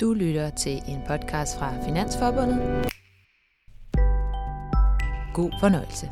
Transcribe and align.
Du 0.00 0.12
lytter 0.12 0.50
til 0.50 0.72
en 0.88 1.00
podcast 1.06 1.58
fra 1.58 1.84
Finansforbundet. 1.84 2.58
God 5.34 5.50
fornøjelse. 5.60 6.06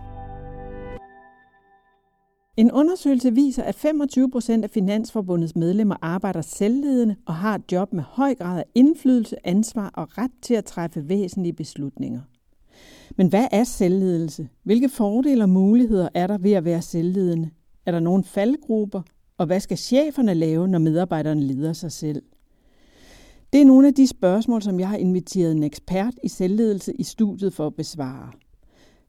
En 2.57 2.73
undersøgelse 2.73 3.35
viser, 3.35 3.63
at 3.63 3.75
25 3.75 4.31
procent 4.31 4.65
af 4.65 4.71
Finansforbundets 4.71 5.57
medlemmer 5.57 5.97
arbejder 6.03 6.41
selvledende 6.41 7.17
og 7.27 7.35
har 7.35 7.55
et 7.55 7.73
job 7.73 7.93
med 7.93 8.03
høj 8.03 8.35
grad 8.35 8.59
af 8.59 8.65
indflydelse, 8.75 9.47
ansvar 9.47 9.91
og 9.95 10.19
ret 10.19 10.33
til 10.43 10.55
at 10.55 10.65
træffe 10.65 11.09
væsentlige 11.09 11.53
beslutninger. 11.53 12.21
Men 13.17 13.29
hvad 13.29 13.49
er 13.53 13.65
selvledelse? 13.65 14.49
Hvilke 14.63 14.89
fordele 14.89 15.45
og 15.45 15.49
muligheder 15.49 16.09
er 16.15 16.27
der 16.27 16.39
ved 16.39 16.53
at 16.53 16.65
være 16.65 16.83
selvledende? 16.83 17.51
Er 17.87 17.93
der 17.93 18.01
nogle 18.01 18.25
faldgrupper? 18.25 19.03
Og 19.39 19.47
hvad 19.47 19.61
skal 19.61 19.79
cheferne 19.79 20.35
lave, 20.35 20.69
når 20.69 20.79
medarbejderne 20.79 21.43
leder 21.43 21.73
sig 21.73 21.93
selv? 21.93 22.23
Det 23.57 23.63
er 23.63 23.67
nogle 23.67 23.89
af 23.89 23.95
de 23.95 24.07
spørgsmål, 24.07 24.63
som 24.63 24.81
jeg 24.81 24.89
har 24.89 24.97
inviteret 24.97 25.53
en 25.53 25.63
ekspert 25.63 26.15
i 26.25 26.29
selvledelse 26.29 26.93
i 26.95 27.03
studiet 27.03 27.53
for 27.55 27.67
at 27.67 27.75
besvare. 27.75 28.33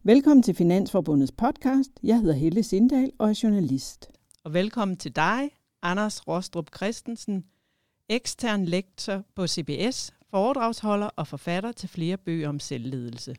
Velkommen 0.03 0.43
til 0.43 0.55
Finansforbundets 0.55 1.31
podcast. 1.31 1.89
Jeg 2.03 2.19
hedder 2.19 2.33
Helle 2.33 2.63
Sindal 2.63 3.11
og 3.19 3.29
er 3.29 3.39
journalist. 3.43 4.11
Og 4.43 4.53
velkommen 4.53 4.97
til 4.97 5.15
dig, 5.15 5.49
Anders 5.81 6.27
Rostrup 6.27 6.75
Christensen, 6.75 7.43
ekstern 8.09 8.65
lektor 8.65 9.23
på 9.35 9.47
CBS, 9.47 10.13
foredragsholder 10.29 11.09
og 11.15 11.27
forfatter 11.27 11.71
til 11.71 11.89
flere 11.89 12.17
bøger 12.17 12.49
om 12.49 12.59
selvledelse. 12.59 13.35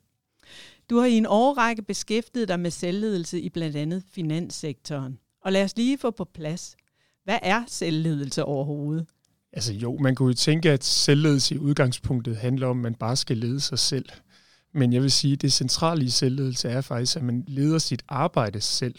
Du 0.91 0.99
har 0.99 1.07
i 1.07 1.17
en 1.17 1.27
årrække 1.27 1.83
beskæftiget 1.83 2.49
dig 2.49 2.61
med 2.61 2.71
selvledelse 2.71 3.41
i 3.41 3.49
blandt 3.49 3.77
andet 3.77 4.05
finanssektoren. 4.11 5.19
Og 5.45 5.53
lad 5.53 5.65
os 5.65 5.77
lige 5.77 5.99
få 5.99 6.11
på 6.11 6.25
plads. 6.25 6.77
Hvad 7.25 7.39
er 7.43 7.65
selvledelse 7.67 8.45
overhovedet? 8.45 9.07
Altså 9.53 9.73
jo, 9.73 9.99
man 9.99 10.15
kunne 10.15 10.29
jo 10.29 10.35
tænke, 10.35 10.71
at 10.71 10.85
selvledelse 10.85 11.55
i 11.55 11.59
udgangspunktet 11.59 12.37
handler 12.37 12.67
om, 12.67 12.79
at 12.79 12.83
man 12.83 12.95
bare 12.95 13.17
skal 13.17 13.37
lede 13.37 13.61
sig 13.61 13.79
selv. 13.79 14.09
Men 14.75 14.93
jeg 14.93 15.03
vil 15.03 15.11
sige, 15.11 15.33
at 15.33 15.43
det 15.43 15.53
centrale 15.53 16.05
i 16.05 16.09
selvledelse 16.09 16.69
er 16.69 16.81
faktisk, 16.81 17.17
at 17.17 17.23
man 17.23 17.45
leder 17.47 17.79
sit 17.79 18.03
arbejde 18.09 18.61
selv. 18.61 18.95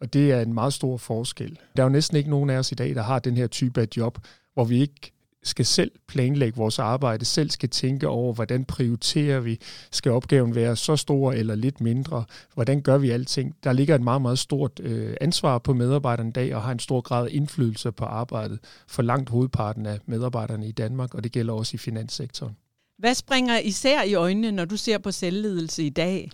Og 0.00 0.12
det 0.12 0.32
er 0.32 0.40
en 0.40 0.54
meget 0.54 0.72
stor 0.72 0.96
forskel. 0.96 1.58
Der 1.76 1.82
er 1.82 1.86
jo 1.86 1.92
næsten 1.92 2.16
ikke 2.16 2.30
nogen 2.30 2.50
af 2.50 2.58
os 2.58 2.72
i 2.72 2.74
dag, 2.74 2.94
der 2.94 3.02
har 3.02 3.18
den 3.18 3.36
her 3.36 3.46
type 3.46 3.80
af 3.80 3.88
job, 3.96 4.18
hvor 4.54 4.64
vi 4.64 4.80
ikke 4.80 5.12
skal 5.48 5.66
selv 5.66 5.90
planlægge 6.08 6.56
vores 6.56 6.78
arbejde, 6.78 7.24
selv 7.24 7.50
skal 7.50 7.68
tænke 7.68 8.08
over, 8.08 8.32
hvordan 8.34 8.64
prioriterer 8.64 9.40
vi, 9.40 9.60
skal 9.90 10.12
opgaven 10.12 10.54
være 10.54 10.76
så 10.76 10.96
stor 10.96 11.32
eller 11.32 11.54
lidt 11.54 11.80
mindre, 11.80 12.24
hvordan 12.54 12.80
gør 12.80 12.98
vi 12.98 13.10
alting. 13.10 13.54
Der 13.64 13.72
ligger 13.72 13.94
et 13.94 14.02
meget, 14.02 14.22
meget 14.22 14.38
stort 14.38 14.80
øh, 14.80 15.16
ansvar 15.20 15.58
på 15.58 15.74
medarbejderne 15.74 16.28
i 16.28 16.32
dag, 16.32 16.54
og 16.54 16.62
har 16.62 16.72
en 16.72 16.78
stor 16.78 17.00
grad 17.00 17.26
af 17.26 17.30
indflydelse 17.32 17.92
på 17.92 18.04
arbejdet 18.04 18.58
for 18.88 19.02
langt 19.02 19.30
hovedparten 19.30 19.86
af 19.86 19.98
medarbejderne 20.06 20.68
i 20.68 20.72
Danmark, 20.72 21.14
og 21.14 21.24
det 21.24 21.32
gælder 21.32 21.54
også 21.54 21.74
i 21.74 21.78
finanssektoren. 21.78 22.56
Hvad 22.98 23.14
springer 23.14 23.58
især 23.58 24.02
i 24.02 24.14
øjnene, 24.14 24.52
når 24.52 24.64
du 24.64 24.76
ser 24.76 24.98
på 24.98 25.10
selvledelse 25.10 25.82
i 25.82 25.90
dag? 25.90 26.30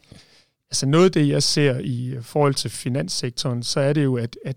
Altså 0.70 0.86
noget 0.86 1.04
af 1.04 1.12
det, 1.12 1.28
jeg 1.28 1.42
ser 1.42 1.78
i 1.78 2.16
forhold 2.22 2.54
til 2.54 2.70
finanssektoren, 2.70 3.62
så 3.62 3.80
er 3.80 3.92
det 3.92 4.04
jo, 4.04 4.16
at, 4.16 4.36
at 4.44 4.56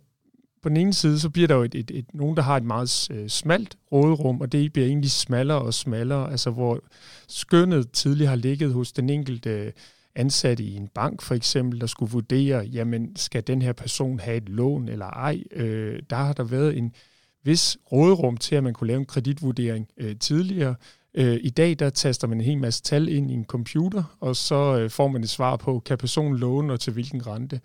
på 0.67 0.69
den 0.69 0.77
ene 0.77 0.93
side, 0.93 1.19
så 1.19 1.29
bliver 1.29 1.47
der 1.47 1.55
jo 1.55 1.63
et, 1.63 1.75
et, 1.75 1.91
et, 1.91 2.05
nogen, 2.13 2.37
der 2.37 2.43
har 2.43 2.57
et 2.57 2.63
meget 2.63 3.07
øh, 3.11 3.29
smalt 3.29 3.77
råderum, 3.91 4.41
og 4.41 4.51
det 4.51 4.73
bliver 4.73 4.87
egentlig 4.87 5.11
smallere 5.11 5.61
og 5.61 5.73
smallere, 5.73 6.31
altså 6.31 6.49
hvor 6.49 6.79
skønnet 7.27 7.91
tidligere 7.91 8.29
har 8.29 8.35
ligget 8.35 8.73
hos 8.73 8.91
den 8.91 9.09
enkelte 9.09 9.73
ansatte 10.15 10.63
i 10.63 10.75
en 10.75 10.87
bank 10.87 11.21
for 11.21 11.35
eksempel, 11.35 11.81
der 11.81 11.87
skulle 11.87 12.11
vurdere, 12.11 12.65
jamen 12.65 13.15
skal 13.15 13.47
den 13.47 13.61
her 13.61 13.73
person 13.73 14.19
have 14.19 14.37
et 14.37 14.49
lån 14.49 14.87
eller 14.87 15.05
ej. 15.05 15.43
Øh, 15.51 15.99
der 16.09 16.15
har 16.15 16.33
der 16.33 16.43
været 16.43 16.77
en 16.77 16.93
vis 17.43 17.77
råderum 17.91 18.37
til, 18.37 18.55
at 18.55 18.63
man 18.63 18.73
kunne 18.73 18.87
lave 18.87 18.99
en 18.99 19.05
kreditvurdering 19.05 19.87
øh, 19.97 20.15
tidligere. 20.15 20.75
Øh, 21.13 21.39
I 21.41 21.49
dag 21.49 21.79
der 21.79 21.89
taster 21.89 22.27
man 22.27 22.37
en 22.37 22.45
hel 22.45 22.57
masse 22.57 22.83
tal 22.83 23.07
ind 23.07 23.31
i 23.31 23.33
en 23.33 23.45
computer, 23.45 24.03
og 24.19 24.35
så 24.35 24.77
øh, 24.79 24.89
får 24.89 25.07
man 25.07 25.23
et 25.23 25.29
svar 25.29 25.55
på, 25.55 25.79
kan 25.79 25.97
personen 25.97 26.37
låne 26.37 26.73
og 26.73 26.79
til 26.79 26.93
hvilken 26.93 27.27
rente. 27.27 27.61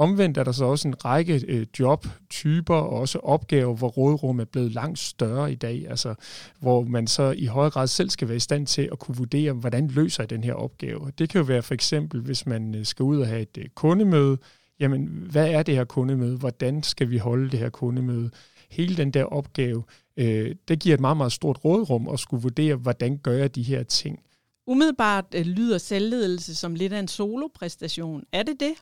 Omvendt 0.00 0.38
er 0.38 0.44
der 0.44 0.52
så 0.52 0.64
også 0.64 0.88
en 0.88 1.04
række 1.04 1.44
øh, 1.48 1.66
jobtyper 1.78 2.74
og 2.74 2.90
også 2.90 3.18
opgaver, 3.18 3.76
hvor 3.76 3.88
rådrum 3.88 4.40
er 4.40 4.44
blevet 4.44 4.72
langt 4.72 4.98
større 4.98 5.52
i 5.52 5.54
dag, 5.54 5.86
altså 5.88 6.14
hvor 6.60 6.82
man 6.84 7.06
så 7.06 7.34
i 7.36 7.44
høj 7.44 7.70
grad 7.70 7.86
selv 7.86 8.10
skal 8.10 8.28
være 8.28 8.36
i 8.36 8.40
stand 8.40 8.66
til 8.66 8.88
at 8.92 8.98
kunne 8.98 9.16
vurdere, 9.16 9.52
hvordan 9.52 9.88
løser 9.88 10.22
jeg 10.22 10.30
den 10.30 10.44
her 10.44 10.54
opgave. 10.54 11.12
Det 11.18 11.28
kan 11.28 11.38
jo 11.38 11.44
være 11.44 11.62
for 11.62 11.74
eksempel, 11.74 12.20
hvis 12.20 12.46
man 12.46 12.74
øh, 12.74 12.84
skal 12.86 13.02
ud 13.02 13.20
og 13.20 13.26
have 13.26 13.42
et 13.42 13.58
øh, 13.58 13.64
kundemøde, 13.74 14.38
jamen 14.80 15.06
hvad 15.06 15.50
er 15.50 15.62
det 15.62 15.74
her 15.74 15.84
kundemøde, 15.84 16.36
hvordan 16.36 16.82
skal 16.82 17.10
vi 17.10 17.18
holde 17.18 17.50
det 17.50 17.58
her 17.58 17.70
kundemøde. 17.70 18.30
Hele 18.70 18.96
den 18.96 19.10
der 19.10 19.24
opgave, 19.24 19.82
øh, 20.16 20.54
det 20.68 20.80
giver 20.80 20.94
et 20.94 21.00
meget, 21.00 21.16
meget 21.16 21.32
stort 21.32 21.64
rådrum 21.64 22.08
at 22.08 22.20
skulle 22.20 22.42
vurdere, 22.42 22.74
hvordan 22.74 23.18
gør 23.18 23.32
jeg 23.32 23.54
de 23.54 23.62
her 23.62 23.82
ting. 23.82 24.18
Umiddelbart 24.66 25.24
øh, 25.34 25.46
lyder 25.46 25.78
selvledelse 25.78 26.54
som 26.54 26.74
lidt 26.74 26.92
af 26.92 26.98
en 26.98 27.08
solopræstation. 27.08 28.22
Er 28.32 28.42
det 28.42 28.60
det? 28.60 28.72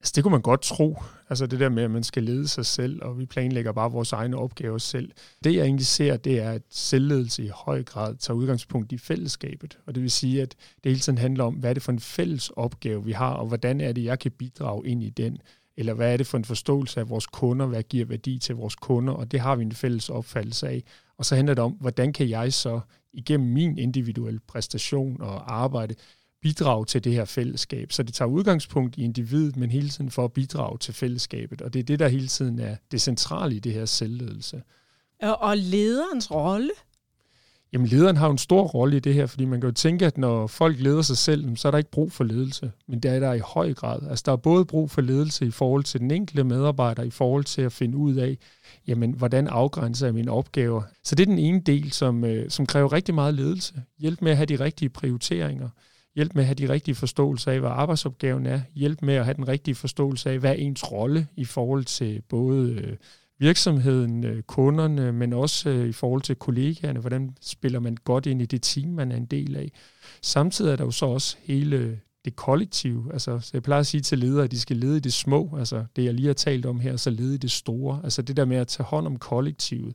Altså, 0.00 0.12
det 0.14 0.24
kunne 0.24 0.32
man 0.32 0.42
godt 0.42 0.62
tro. 0.62 1.02
Altså 1.28 1.46
det 1.46 1.60
der 1.60 1.68
med, 1.68 1.82
at 1.82 1.90
man 1.90 2.04
skal 2.04 2.22
lede 2.22 2.48
sig 2.48 2.66
selv, 2.66 3.02
og 3.02 3.18
vi 3.18 3.26
planlægger 3.26 3.72
bare 3.72 3.92
vores 3.92 4.12
egne 4.12 4.36
opgaver 4.36 4.78
selv. 4.78 5.12
Det 5.44 5.54
jeg 5.54 5.64
egentlig 5.64 5.86
ser, 5.86 6.16
det 6.16 6.40
er, 6.40 6.50
at 6.50 6.62
selvledelse 6.70 7.44
i 7.44 7.50
høj 7.54 7.82
grad 7.82 8.16
tager 8.16 8.36
udgangspunkt 8.36 8.92
i 8.92 8.98
fællesskabet. 8.98 9.78
Og 9.86 9.94
det 9.94 10.02
vil 10.02 10.10
sige, 10.10 10.42
at 10.42 10.54
det 10.84 10.90
hele 10.90 11.00
tiden 11.00 11.18
handler 11.18 11.44
om, 11.44 11.54
hvad 11.54 11.70
er 11.70 11.74
det 11.74 11.82
for 11.82 11.92
en 11.92 12.00
fælles 12.00 12.50
opgave, 12.50 13.04
vi 13.04 13.12
har, 13.12 13.32
og 13.32 13.46
hvordan 13.46 13.80
er 13.80 13.92
det, 13.92 14.04
jeg 14.04 14.18
kan 14.18 14.30
bidrage 14.30 14.86
ind 14.86 15.02
i 15.02 15.10
den. 15.10 15.38
Eller 15.76 15.94
hvad 15.94 16.12
er 16.12 16.16
det 16.16 16.26
for 16.26 16.38
en 16.38 16.44
forståelse 16.44 17.00
af 17.00 17.08
vores 17.08 17.26
kunder, 17.26 17.66
hvad 17.66 17.82
giver 17.82 18.06
værdi 18.06 18.38
til 18.38 18.54
vores 18.54 18.74
kunder, 18.74 19.12
og 19.12 19.32
det 19.32 19.40
har 19.40 19.56
vi 19.56 19.62
en 19.62 19.72
fælles 19.72 20.08
opfattelse 20.08 20.68
af. 20.68 20.82
Og 21.18 21.24
så 21.24 21.36
handler 21.36 21.54
det 21.54 21.64
om, 21.64 21.72
hvordan 21.72 22.12
kan 22.12 22.28
jeg 22.28 22.52
så 22.52 22.80
igennem 23.12 23.48
min 23.48 23.78
individuelle 23.78 24.40
præstation 24.48 25.20
og 25.20 25.54
arbejde 25.54 25.94
bidrage 26.42 26.84
til 26.84 27.04
det 27.04 27.12
her 27.12 27.24
fællesskab. 27.24 27.92
Så 27.92 28.02
det 28.02 28.14
tager 28.14 28.28
udgangspunkt 28.28 28.96
i 28.96 29.04
individet, 29.04 29.56
men 29.56 29.70
hele 29.70 29.88
tiden 29.88 30.10
for 30.10 30.24
at 30.24 30.32
bidrage 30.32 30.78
til 30.78 30.94
fællesskabet. 30.94 31.62
Og 31.62 31.72
det 31.72 31.80
er 31.80 31.84
det, 31.84 31.98
der 31.98 32.08
hele 32.08 32.28
tiden 32.28 32.58
er 32.58 32.76
det 32.90 33.00
centrale 33.00 33.56
i 33.56 33.58
det 33.58 33.72
her 33.72 33.84
selvledelse. 33.84 34.62
Og 35.22 35.56
lederens 35.56 36.30
rolle? 36.30 36.70
Jamen 37.72 37.86
lederen 37.86 38.16
har 38.16 38.26
jo 38.26 38.32
en 38.32 38.38
stor 38.38 38.62
rolle 38.62 38.96
i 38.96 39.00
det 39.00 39.14
her, 39.14 39.26
fordi 39.26 39.44
man 39.44 39.60
kan 39.60 39.68
jo 39.68 39.74
tænke, 39.74 40.06
at 40.06 40.18
når 40.18 40.46
folk 40.46 40.80
leder 40.80 41.02
sig 41.02 41.16
selv, 41.16 41.56
så 41.56 41.68
er 41.68 41.70
der 41.70 41.78
ikke 41.78 41.90
brug 41.90 42.12
for 42.12 42.24
ledelse. 42.24 42.72
Men 42.88 43.00
det 43.00 43.10
er 43.10 43.20
der 43.20 43.32
i 43.32 43.38
høj 43.38 43.74
grad. 43.74 44.08
Altså 44.10 44.22
der 44.26 44.32
er 44.32 44.36
både 44.36 44.64
brug 44.64 44.90
for 44.90 45.00
ledelse 45.00 45.46
i 45.46 45.50
forhold 45.50 45.84
til 45.84 46.00
den 46.00 46.10
enkelte 46.10 46.44
medarbejder, 46.44 47.02
i 47.02 47.10
forhold 47.10 47.44
til 47.44 47.62
at 47.62 47.72
finde 47.72 47.96
ud 47.96 48.14
af, 48.14 48.38
jamen 48.86 49.12
hvordan 49.12 49.48
afgrænser 49.48 50.06
jeg 50.06 50.14
mine 50.14 50.30
opgaver. 50.30 50.82
Så 51.04 51.14
det 51.14 51.22
er 51.22 51.26
den 51.26 51.38
ene 51.38 51.60
del, 51.60 51.92
som, 51.92 52.24
øh, 52.24 52.50
som 52.50 52.66
kræver 52.66 52.92
rigtig 52.92 53.14
meget 53.14 53.34
ledelse. 53.34 53.74
Hjælp 53.98 54.22
med 54.22 54.30
at 54.30 54.36
have 54.36 54.46
de 54.46 54.64
rigtige 54.64 54.88
prioriteringer 54.88 55.68
hjælp 56.16 56.34
med 56.34 56.42
at 56.42 56.46
have 56.46 56.54
de 56.54 56.68
rigtige 56.68 56.94
forståelser 56.94 57.52
af, 57.52 57.60
hvad 57.60 57.70
arbejdsopgaven 57.70 58.46
er, 58.46 58.60
hjælp 58.74 59.02
med 59.02 59.14
at 59.14 59.24
have 59.24 59.34
den 59.34 59.48
rigtige 59.48 59.74
forståelse 59.74 60.30
af, 60.30 60.38
hvad 60.38 60.50
er 60.50 60.54
ens 60.54 60.92
rolle 60.92 61.26
i 61.36 61.44
forhold 61.44 61.84
til 61.84 62.22
både 62.28 62.72
øh, 62.72 62.96
virksomheden, 63.38 64.24
øh, 64.24 64.42
kunderne, 64.42 65.12
men 65.12 65.32
også 65.32 65.70
øh, 65.70 65.88
i 65.88 65.92
forhold 65.92 66.22
til 66.22 66.36
kollegaerne, 66.36 67.00
hvordan 67.00 67.36
spiller 67.40 67.80
man 67.80 67.96
godt 68.04 68.26
ind 68.26 68.42
i 68.42 68.46
det 68.46 68.62
team, 68.62 68.88
man 68.88 69.12
er 69.12 69.16
en 69.16 69.26
del 69.26 69.56
af. 69.56 69.72
Samtidig 70.22 70.72
er 70.72 70.76
der 70.76 70.84
jo 70.84 70.90
så 70.90 71.06
også 71.06 71.36
hele 71.42 72.00
det 72.26 72.36
kollektive. 72.36 73.12
Altså, 73.12 73.38
så 73.40 73.50
jeg 73.52 73.62
plejer 73.62 73.80
at 73.80 73.86
sige 73.86 74.00
til 74.00 74.18
ledere, 74.18 74.44
at 74.44 74.50
de 74.50 74.60
skal 74.60 74.76
lede 74.76 74.96
i 74.96 75.00
det 75.00 75.12
små, 75.12 75.56
altså 75.58 75.84
det 75.96 76.04
jeg 76.04 76.14
lige 76.14 76.26
har 76.26 76.34
talt 76.34 76.66
om 76.66 76.80
her, 76.80 76.96
så 76.96 77.10
lede 77.10 77.34
i 77.34 77.38
det 77.38 77.50
store. 77.50 78.00
Altså 78.04 78.22
det 78.22 78.36
der 78.36 78.44
med 78.44 78.56
at 78.56 78.68
tage 78.68 78.86
hånd 78.86 79.06
om 79.06 79.18
kollektivet 79.18 79.94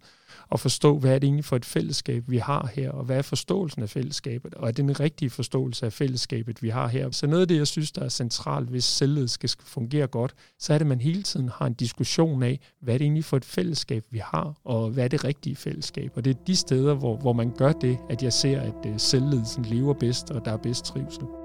og 0.50 0.60
forstå, 0.60 0.98
hvad 1.00 1.16
er 1.16 1.20
det 1.20 1.28
egentlig 1.28 1.46
for 1.46 1.56
et 1.56 1.66
fællesskab, 1.66 2.24
vi 2.28 2.38
har 2.38 2.70
her, 2.76 2.92
og 2.92 3.04
hvad 3.04 3.18
er 3.18 3.22
forståelsen 3.22 3.84
af 3.84 3.90
fællesskabet, 3.90 4.54
og 4.54 4.68
er 4.68 4.72
det 4.72 4.78
den 4.78 5.00
rigtige 5.00 5.30
forståelse 5.30 5.86
af 5.86 5.94
fællesskabet, 5.94 6.64
vi 6.64 6.70
har 6.70 6.88
her. 6.88 7.12
Så 7.12 7.28
noget 7.28 7.42
af 7.42 7.48
det, 7.48 7.58
jeg 7.58 7.68
synes, 7.68 7.92
der 7.92 8.02
er 8.02 8.10
centralt, 8.10 8.70
hvis 8.70 8.84
selvled 8.84 9.28
skal 9.28 9.50
fungere 9.60 10.08
godt, 10.08 10.34
så 10.60 10.74
er 10.74 10.78
det, 10.78 10.86
at 10.86 10.90
man 10.90 11.02
hele 11.02 11.24
tiden 11.24 11.50
har 11.50 11.66
en 11.66 11.74
diskussion 11.74 12.44
af, 12.44 12.60
hvad 12.82 12.94
er 12.94 12.98
det 12.98 13.06
egentlig 13.06 13.26
for 13.26 13.38
et 13.38 13.46
fællesskab, 13.46 14.04
vi 14.10 14.22
har, 14.24 14.54
og 14.64 14.90
hvad 14.90 15.04
er 15.04 15.08
det 15.08 15.24
rigtige 15.24 15.56
fællesskab. 15.56 16.12
Og 16.16 16.26
det 16.26 16.38
er 16.38 16.44
de 16.48 16.56
steder, 16.56 16.94
hvor, 16.94 17.18
hvor 17.18 17.34
man 17.34 17.52
gør 17.58 17.72
det, 17.72 17.98
at 18.10 18.24
jeg 18.24 18.34
ser, 18.34 18.62
at 18.62 18.86
øh, 18.88 19.00
selvledelsen 19.00 19.66
lever 19.66 19.94
bedst, 19.94 20.32
og 20.32 20.46
der 20.46 20.52
er 20.52 20.58
bedst 20.58 20.86
trivsel. 20.86 21.41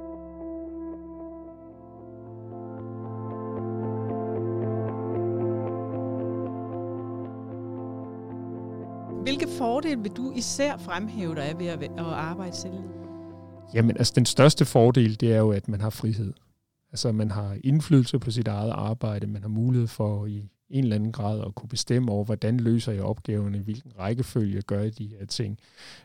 Fordel 9.76 9.98
fordele 9.98 10.02
vil 10.02 10.12
du 10.12 10.32
især 10.36 10.76
fremhæve 10.76 11.34
dig 11.34 11.54
ved 11.58 11.66
at, 11.66 11.78
arbejde 11.98 12.56
selv? 12.56 12.72
Jamen, 13.74 13.96
altså 13.96 14.12
den 14.16 14.26
største 14.26 14.64
fordel, 14.64 15.20
det 15.20 15.32
er 15.32 15.38
jo, 15.38 15.50
at 15.52 15.68
man 15.68 15.80
har 15.80 15.90
frihed. 15.90 16.32
Altså 16.92 17.12
man 17.12 17.30
har 17.30 17.56
indflydelse 17.64 18.18
på 18.18 18.30
sit 18.30 18.48
eget 18.48 18.70
arbejde, 18.70 19.26
man 19.26 19.42
har 19.42 19.48
mulighed 19.48 19.88
for 19.88 20.26
i 20.26 20.48
en 20.70 20.84
eller 20.84 20.96
anden 20.96 21.12
grad 21.12 21.44
at 21.46 21.54
kunne 21.54 21.68
bestemme 21.68 22.12
over, 22.12 22.24
hvordan 22.24 22.60
løser 22.60 22.92
jeg 22.92 23.02
opgaverne, 23.02 23.58
hvilken 23.58 23.92
rækkefølge 23.98 24.62
gør 24.62 24.80
jeg 24.80 24.98
de 24.98 25.06
her 25.18 25.26
ting. 25.26 25.58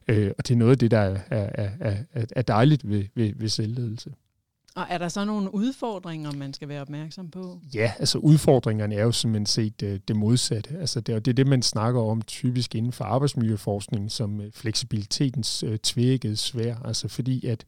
Øh, 0.07 0.31
og 0.37 0.47
det 0.47 0.53
er 0.53 0.57
noget 0.57 0.71
af 0.71 0.77
det, 0.77 0.91
der 0.91 0.99
er, 0.99 1.19
er, 1.29 1.69
er, 2.13 2.25
er 2.35 2.41
dejligt 2.41 2.89
ved, 2.89 3.03
ved, 3.15 3.33
ved 3.35 3.49
selvledelse. 3.49 4.13
Og 4.75 4.85
er 4.89 4.97
der 4.97 5.07
så 5.07 5.25
nogle 5.25 5.53
udfordringer, 5.53 6.31
man 6.31 6.53
skal 6.53 6.67
være 6.67 6.81
opmærksom 6.81 7.29
på? 7.29 7.59
Ja, 7.73 7.93
altså 7.99 8.17
udfordringerne 8.17 8.95
er 8.95 9.03
jo 9.03 9.11
simpelthen 9.11 9.45
set 9.45 9.81
uh, 9.83 9.99
det 10.07 10.15
modsatte. 10.15 10.77
Altså 10.79 11.01
det, 11.01 11.25
det 11.25 11.31
er 11.31 11.35
det, 11.35 11.47
man 11.47 11.61
snakker 11.61 12.01
om 12.01 12.21
typisk 12.21 12.75
inden 12.75 12.91
for 12.91 13.05
arbejdsmiljøforskning 13.05 14.11
som 14.11 14.41
øh, 14.41 14.51
fleksibilitetens 14.51 15.63
øh, 15.63 15.77
tvækket 15.77 16.39
svær. 16.39 16.75
Altså 16.85 17.07
fordi 17.07 17.45
at 17.45 17.65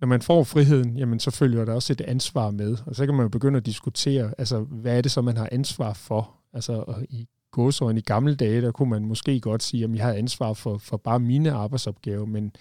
når 0.00 0.08
man 0.08 0.22
får 0.22 0.44
friheden, 0.44 0.96
jamen 0.96 1.20
så 1.20 1.30
følger 1.30 1.64
der 1.64 1.72
også 1.72 1.92
et 1.92 2.00
ansvar 2.00 2.50
med. 2.50 2.76
Og 2.86 2.96
så 2.96 3.06
kan 3.06 3.14
man 3.14 3.24
jo 3.24 3.28
begynde 3.28 3.56
at 3.56 3.66
diskutere, 3.66 4.34
altså 4.38 4.60
hvad 4.60 4.96
er 4.96 5.00
det 5.00 5.10
så, 5.10 5.22
man 5.22 5.36
har 5.36 5.48
ansvar 5.52 5.92
for? 5.92 6.30
Altså 6.52 7.04
i 7.10 7.26
gåsøjne 7.50 7.98
i 7.98 8.02
gamle 8.02 8.34
dage, 8.34 8.62
der 8.62 8.70
kunne 8.70 8.90
man 8.90 9.04
måske 9.04 9.40
godt 9.40 9.62
sige, 9.62 9.84
at 9.84 9.90
jeg 9.94 10.04
har 10.04 10.12
ansvar 10.12 10.52
for, 10.52 10.78
for 10.78 10.96
bare 10.96 11.20
mine 11.20 11.52
arbejdsopgaver, 11.52 12.26
men 12.26 12.52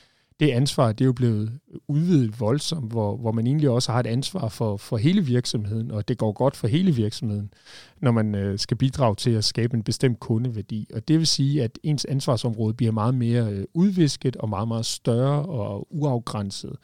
det 0.42 0.52
ansvar, 0.52 0.92
det 0.92 1.02
er 1.02 1.06
jo 1.06 1.14
blevet 1.14 1.60
udvidet 1.88 2.40
voldsomt, 2.40 2.92
hvor, 2.92 3.18
hvor 3.18 3.32
man 3.32 3.48
egentlig 3.48 3.70
også 3.70 3.92
har 3.92 4.00
et 4.00 4.08
ansvar 4.08 4.48
for, 4.48 4.78
for 4.78 4.98
hele 4.98 5.26
virksomheden, 5.26 5.92
og 5.92 6.08
det 6.08 6.18
går 6.18 6.32
godt 6.32 6.56
for 6.56 6.68
hele 6.68 6.96
virksomheden, 6.96 7.54
når 8.02 8.12
man 8.12 8.36
øh, 8.36 8.60
skal 8.60 8.78
bidrage 8.78 9.16
til 9.16 9.32
at 9.32 9.44
skabe 9.44 9.78
en 9.78 9.84
bestemt 9.84 10.20
kundeværdi. 10.20 10.88
Og 10.94 11.08
det 11.08 11.20
vil 11.20 11.28
sige, 11.28 11.64
at 11.64 11.80
ens 11.84 12.06
ansvarsområde 12.06 12.74
bliver 12.74 12.92
meget 12.92 13.16
mere 13.16 13.52
øh, 13.52 13.66
udvisket 13.74 14.36
og 14.36 14.50
meget, 14.50 14.68
meget 14.68 14.86
større 14.86 15.46
og 15.46 15.88
uafgrænset. 15.90 16.76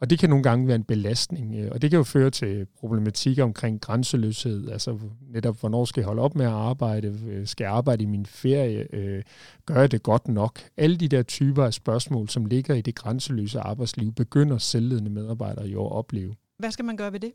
Og 0.00 0.10
det 0.10 0.18
kan 0.18 0.30
nogle 0.30 0.42
gange 0.42 0.66
være 0.66 0.76
en 0.76 0.84
belastning, 0.84 1.54
øh, 1.54 1.70
og 1.72 1.82
det 1.82 1.90
kan 1.90 1.96
jo 1.96 2.02
føre 2.02 2.30
til 2.30 2.66
problematikker 2.78 3.44
omkring 3.44 3.80
grænseløshed, 3.80 4.70
altså 4.70 4.98
netop, 5.28 5.60
hvornår 5.60 5.84
skal 5.84 6.00
jeg 6.00 6.06
holde 6.06 6.22
op 6.22 6.34
med 6.34 6.46
at 6.46 6.52
arbejde, 6.52 7.20
øh, 7.28 7.46
skal 7.46 7.64
jeg 7.64 7.72
arbejde 7.72 8.02
i 8.02 8.06
min 8.06 8.26
ferie, 8.26 8.94
øh, 8.94 9.22
gør 9.66 9.80
jeg 9.80 9.90
det 9.90 10.02
godt 10.02 10.28
nok? 10.28 10.60
Alle 10.76 10.96
de 10.96 11.08
der 11.08 11.22
typer 11.22 11.64
af 11.64 11.74
spørgsmål, 11.74 12.28
som 12.28 12.44
ligger 12.44 12.74
i 12.74 12.80
det 12.80 12.94
grænseløse 12.94 13.60
arbejdsliv, 13.60 14.12
begynder 14.12 14.58
selvledende 14.58 15.10
medarbejdere 15.10 15.66
jo 15.66 15.86
at 15.86 15.92
opleve. 15.92 16.34
Hvad 16.58 16.70
skal 16.70 16.84
man 16.84 16.96
gøre 16.96 17.12
ved 17.12 17.20
det? 17.20 17.32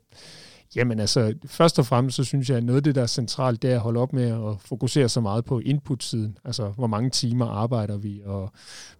Jamen 0.76 1.00
altså, 1.00 1.34
først 1.46 1.78
og 1.78 1.86
fremmest 1.86 2.16
så 2.16 2.24
synes 2.24 2.50
jeg, 2.50 2.56
at 2.56 2.64
noget 2.64 2.76
af 2.76 2.82
det, 2.82 2.94
der 2.94 3.02
er 3.02 3.06
centralt, 3.06 3.62
det 3.62 3.70
er 3.70 3.74
at 3.74 3.80
holde 3.80 4.00
op 4.00 4.12
med 4.12 4.50
at 4.50 4.60
fokusere 4.60 5.08
så 5.08 5.20
meget 5.20 5.44
på 5.44 5.58
input-siden. 5.58 6.38
Altså, 6.44 6.68
hvor 6.68 6.86
mange 6.86 7.10
timer 7.10 7.46
arbejder 7.46 7.96
vi, 7.96 8.20
og 8.24 8.52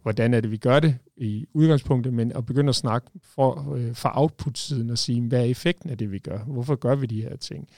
hvordan 0.03 0.35
er 0.35 0.41
det, 0.41 0.51
vi 0.51 0.57
gør 0.57 0.81
det 0.81 0.97
i 1.17 1.47
udgangspunktet, 1.55 2.13
men 2.13 2.33
at 2.33 2.47
begynde 2.47 2.69
at 2.69 2.75
snakke 2.75 3.11
for, 3.23 3.75
øh, 3.75 3.95
for 3.95 4.11
output-siden 4.15 4.91
og 4.91 4.99
sige, 4.99 5.21
hvad 5.21 5.41
er 5.41 5.45
effekten 5.45 5.91
af 5.91 5.99
det, 5.99 6.13
vi 6.13 6.19
gør? 6.19 6.39
Hvorfor 6.39 6.75
gør 6.75 6.95
vi 6.95 7.07
de 7.07 7.23
her 7.23 7.37
ting? 7.37 7.69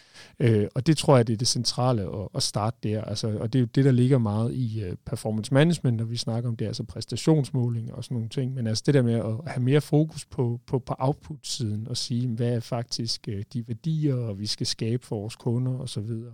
Øh, 0.40 0.66
og 0.74 0.86
det 0.86 0.96
tror 0.96 1.16
jeg, 1.16 1.26
det 1.26 1.32
er 1.32 1.36
det 1.36 1.48
centrale 1.48 2.02
at, 2.02 2.28
at 2.34 2.42
starte 2.42 2.76
der. 2.82 3.04
Altså, 3.04 3.38
og 3.38 3.52
det 3.52 3.58
er 3.58 3.60
jo 3.60 3.68
det, 3.74 3.84
der 3.84 3.90
ligger 3.90 4.18
meget 4.18 4.54
i 4.54 4.82
øh, 4.82 4.96
performance 5.06 5.54
management, 5.54 5.96
når 5.96 6.04
vi 6.04 6.16
snakker 6.16 6.50
om 6.50 6.56
det, 6.56 6.66
altså 6.66 6.84
præstationsmåling 6.84 7.94
og 7.94 8.04
sådan 8.04 8.14
nogle 8.14 8.28
ting. 8.28 8.54
Men 8.54 8.66
altså 8.66 8.82
det 8.86 8.94
der 8.94 9.02
med 9.02 9.14
at 9.14 9.52
have 9.52 9.62
mere 9.62 9.80
fokus 9.80 10.24
på, 10.24 10.60
på, 10.66 10.78
på 10.78 10.94
output-siden 10.98 11.88
og 11.88 11.96
sige, 11.96 12.28
hvad 12.28 12.52
er 12.52 12.60
faktisk 12.60 13.28
uh, 13.28 13.40
de 13.52 13.68
værdier, 13.68 13.81
og 14.12 14.38
vi 14.38 14.46
skal 14.46 14.67
skabe 14.67 15.06
for 15.06 15.20
vores 15.20 15.37
kunder 15.37 15.79
osv., 15.79 16.00
og, 16.00 16.32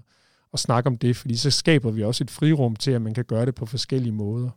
og 0.53 0.59
snakke 0.59 0.87
om 0.87 0.99
det, 0.99 1.17
fordi 1.17 1.37
så 1.37 1.50
skaber 1.50 1.91
vi 1.91 2.05
også 2.05 2.25
et 2.25 2.31
frirum 2.31 2.77
til, 2.77 2.91
at 2.91 3.03
man 3.03 3.15
kan 3.15 3.25
gøre 3.25 3.47
det 3.47 3.55
på 3.55 3.67
forskellige 3.67 4.12
måder. 4.12 4.50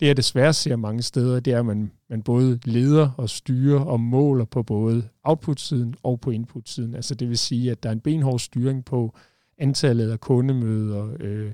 Det 0.00 0.06
jeg 0.06 0.16
desværre 0.16 0.52
ser 0.52 0.76
mange 0.76 1.02
steder, 1.02 1.40
det 1.40 1.52
er, 1.52 1.58
at 1.58 1.66
man, 1.66 1.92
man 2.10 2.22
både 2.22 2.60
leder 2.64 3.10
og 3.16 3.30
styrer 3.30 3.80
og 3.80 4.00
måler 4.00 4.44
på 4.44 4.62
både 4.62 5.08
output-siden 5.24 5.94
og 6.02 6.20
på 6.20 6.30
input-siden. 6.30 6.94
Altså 6.94 7.14
det 7.14 7.28
vil 7.28 7.38
sige, 7.38 7.70
at 7.70 7.82
der 7.82 7.88
er 7.88 7.92
en 7.92 8.00
benhård 8.00 8.38
styring 8.38 8.84
på 8.84 9.16
antallet 9.58 10.10
af 10.10 10.20
kundemøder, 10.20 11.16
øh, 11.20 11.52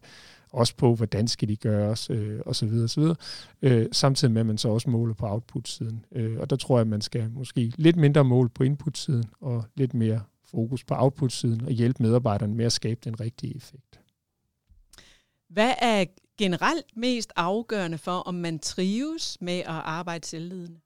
også 0.52 0.76
på, 0.76 0.94
hvordan 0.94 1.29
skal 1.29 1.49
de 1.49 1.56
gøres, 1.56 2.11
øh, 2.11 2.40
osv. 2.47 2.69
osv. 2.85 3.02
Øh, 3.62 3.87
samtidig 3.93 4.32
med, 4.32 4.40
at 4.40 4.47
man 4.47 4.58
så 4.58 4.69
også 4.69 4.90
måler 4.90 5.14
på 5.14 5.26
output-siden. 5.26 6.05
Øh, 6.12 6.40
og 6.40 6.50
der 6.50 6.56
tror 6.56 6.76
jeg, 6.76 6.81
at 6.81 6.87
man 6.87 7.00
skal 7.00 7.31
måske 7.31 7.73
lidt 7.76 7.97
mindre 7.97 8.25
mål 8.25 8.49
på 8.49 8.62
input-siden, 8.62 9.25
og 9.40 9.64
lidt 9.76 9.94
mere 9.94 10.20
fokus 10.54 10.84
på 10.84 10.94
output-siden, 10.94 11.64
og 11.64 11.70
hjælpe 11.70 12.02
medarbejderne 12.02 12.54
med 12.54 12.64
at 12.64 12.72
skabe 12.72 13.00
den 13.04 13.20
rigtige 13.20 13.56
effekt. 13.56 14.00
Hvad 15.48 15.74
er 15.78 16.04
generelt 16.38 16.96
mest 16.96 17.32
afgørende 17.36 17.98
for, 17.98 18.18
om 18.18 18.34
man 18.34 18.58
trives 18.58 19.40
med 19.40 19.58
at 19.58 19.66
arbejde 19.66 20.26
selvledende? 20.26 20.80